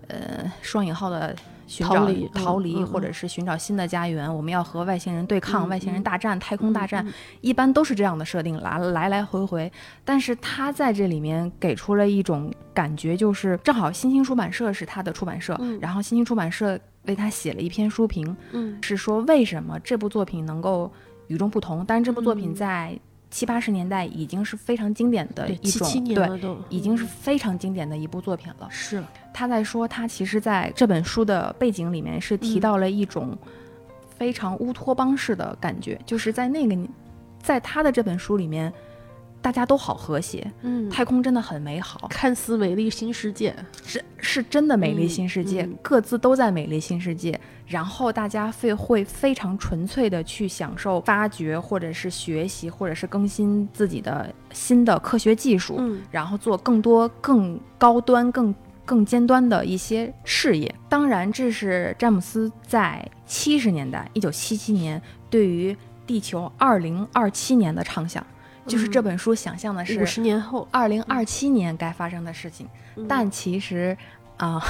[0.10, 1.34] 呃，双引号的。
[1.80, 4.34] 逃离，逃离，或者是寻找新的家园。
[4.34, 7.06] 我们要和外星人对抗，外星人大战，太空大战，
[7.42, 9.72] 一般都是这样的设定，来来来回回。
[10.04, 18.36] 但是他在这里面给出了一种感觉，就是正好新兴出版社是他的出版社，然后新兴出版社为他写了一篇书评，
[18.82, 20.92] 是说为什么这部作品能够
[21.28, 21.86] 与众不同。
[21.88, 23.00] 但是这部作品在。
[23.32, 28.68] 七八十年代已经是非常经典的一种，对，已经是非常经典的一部作品了。
[28.70, 29.02] 是
[29.34, 33.36] 他在说，他其实在这本书的背景里面是提到了一种
[34.18, 36.78] 非常乌托邦式的感觉，就是在那个，
[37.42, 38.72] 在他的这本书里面。
[39.42, 47.40] 大家都好和谐，嗯，太空真的很美好，看似美丽新世界，是是真的美丽新世界，各自都在美丽新世界。
[47.66, 58.54] 然后大家会会非常纯粹的去享受、发掘，或者是学习，或者是更新自己的新的科学技术，嗯，然后做更多更高端、更
[58.86, 60.74] 更尖端的一些事业。
[60.90, 65.76] 当然，这是詹姆斯在七十年代，一九七七年对于
[66.06, 68.24] 地球二零二七年的畅想。
[68.68, 72.68] 就是这本书想象的是五十年后，二零二七年该发生的事情，
[73.08, 73.98] 但其实
[74.38, 74.62] 啊，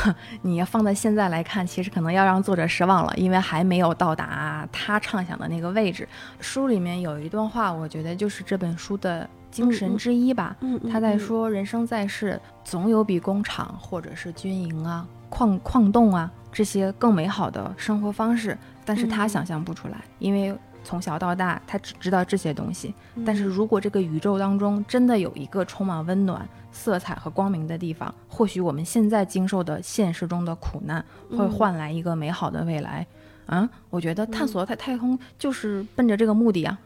[0.42, 6.08] 你要放在现在来看，其实可能要让作者失望了，因为还没有到达他畅想的那个位置。
[6.39, 10.56] 书里面有一段话，我觉得就是这本书的精神之一吧。
[10.92, 20.58] 他在说，人生在世，总有比工厂或者是军营啊、矿矿洞啊这些更美好的生活方式，但是他想象不出来，因为。
[20.92, 22.94] 从小到大，他只知道这些东西。
[23.26, 33.08] 但是如果这个宇宙当中真的有一个充满温暖、色彩和光明的地方，或许我们现在经受的现实中的苦难会换来一个美好的未来。
[33.46, 36.78] 嗯，我觉得探索太太空就是奔着这个目的啊，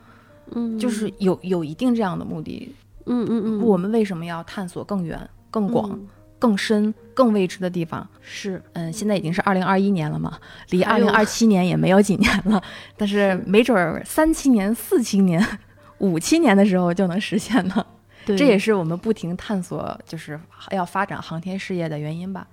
[0.51, 2.75] 嗯，就是有有一定这样的目的。
[3.07, 5.99] 嗯嗯嗯，我们为什么要探索更远、更广？
[6.45, 10.37] 更深、更未知的地方是，嗯，现在已经是二零二一年了嘛，
[10.69, 12.61] 离二零二七年也没有几年了，
[12.95, 15.43] 但是没准儿三七年、四七年、
[15.97, 17.87] 五七年的时候就能实现了。
[18.27, 20.39] 对，这也是我们不停探索，就是
[20.69, 22.45] 要发展航天事业的原因吧。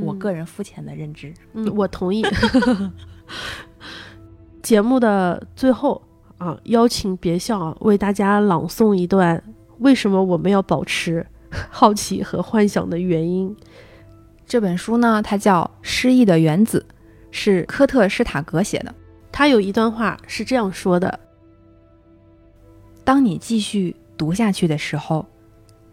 [0.00, 2.24] 我个人肤浅的认知，嗯，我同意。
[4.62, 6.00] 节目的最后
[6.38, 9.42] 啊，邀请别笑啊，为大家朗诵一段
[9.78, 11.26] 为什么我们要保持。
[11.70, 13.56] 好奇和幻想的原因。
[14.46, 16.86] 这本书呢，它叫《失忆的原子》，
[17.30, 18.94] 是科特施塔格写的。
[19.32, 21.20] 他有一段话是这样说的
[23.04, 25.24] ：“当你继续读下去的时候，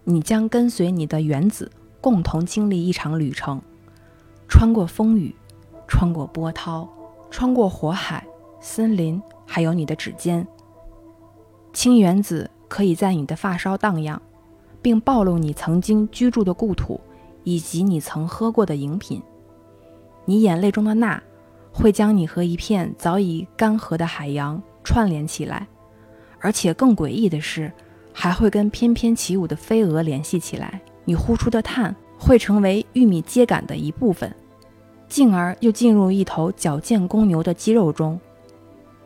[0.03, 3.61] 你将跟随你的原子共同经历一场旅程，
[4.47, 5.35] 穿过风雨，
[5.87, 6.89] 穿过波涛，
[7.29, 8.25] 穿过火海、
[8.59, 10.45] 森林，还有你的指尖。
[11.73, 14.19] 氢原子可以在你的发梢荡漾。”
[14.87, 16.97] 并暴露你曾经居住的故土，
[17.43, 19.21] 以及你曾喝过的饮品。
[20.23, 21.21] 你眼泪中的钠
[21.73, 25.67] 会将你和一片早已干涸的海洋串联起来，
[26.39, 27.69] 而且更诡异的是，
[28.13, 30.79] 还会跟翩翩起舞的飞蛾联系起来。
[31.03, 34.33] 你呼出的碳会成为玉米秸秆的一部分，
[35.09, 38.17] 进而又进入一头矫健公牛的肌肉中，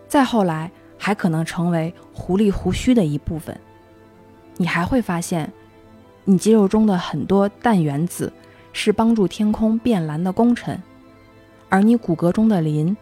[0.07, 3.59] 再后来还可能成为狐狸胡须的一部分。
[4.57, 5.51] 你还会发现，
[6.23, 8.31] 你肌肉中的很多氮原子
[8.73, 10.81] 是帮助天空变蓝的功臣。
[11.67, 12.95] 而你骨骼中的磷，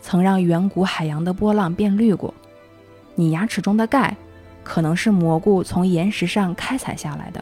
[0.00, 2.32] 曾让远古海洋的波浪变绿过；
[3.14, 4.16] 你牙齿中的钙，
[4.62, 7.40] 可能是蘑菇从岩石上开采下来的；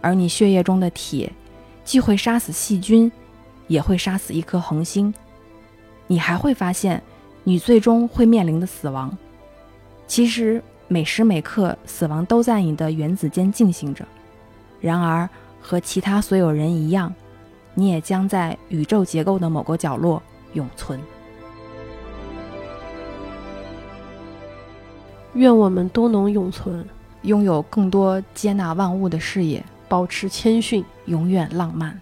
[0.00, 1.32] 而你血液中的铁，
[1.84, 3.10] 既会杀死细菌，
[3.66, 5.12] 也会杀死一颗恒星。
[6.06, 7.02] 你还会发现，
[7.44, 9.16] 你最终会面临的死亡，
[10.06, 14.06] 其实每时每刻死亡都在你的原子间进行着。
[14.80, 15.28] 然而，
[15.60, 17.12] 和其他所有人一样。
[17.74, 20.20] 你也将在宇宙结构的某个角落
[20.54, 21.00] 永存。
[25.34, 26.84] 愿我们都能永存，
[27.22, 31.98] 拥有更多接纳万物的视野，保持谦逊，永远浪漫。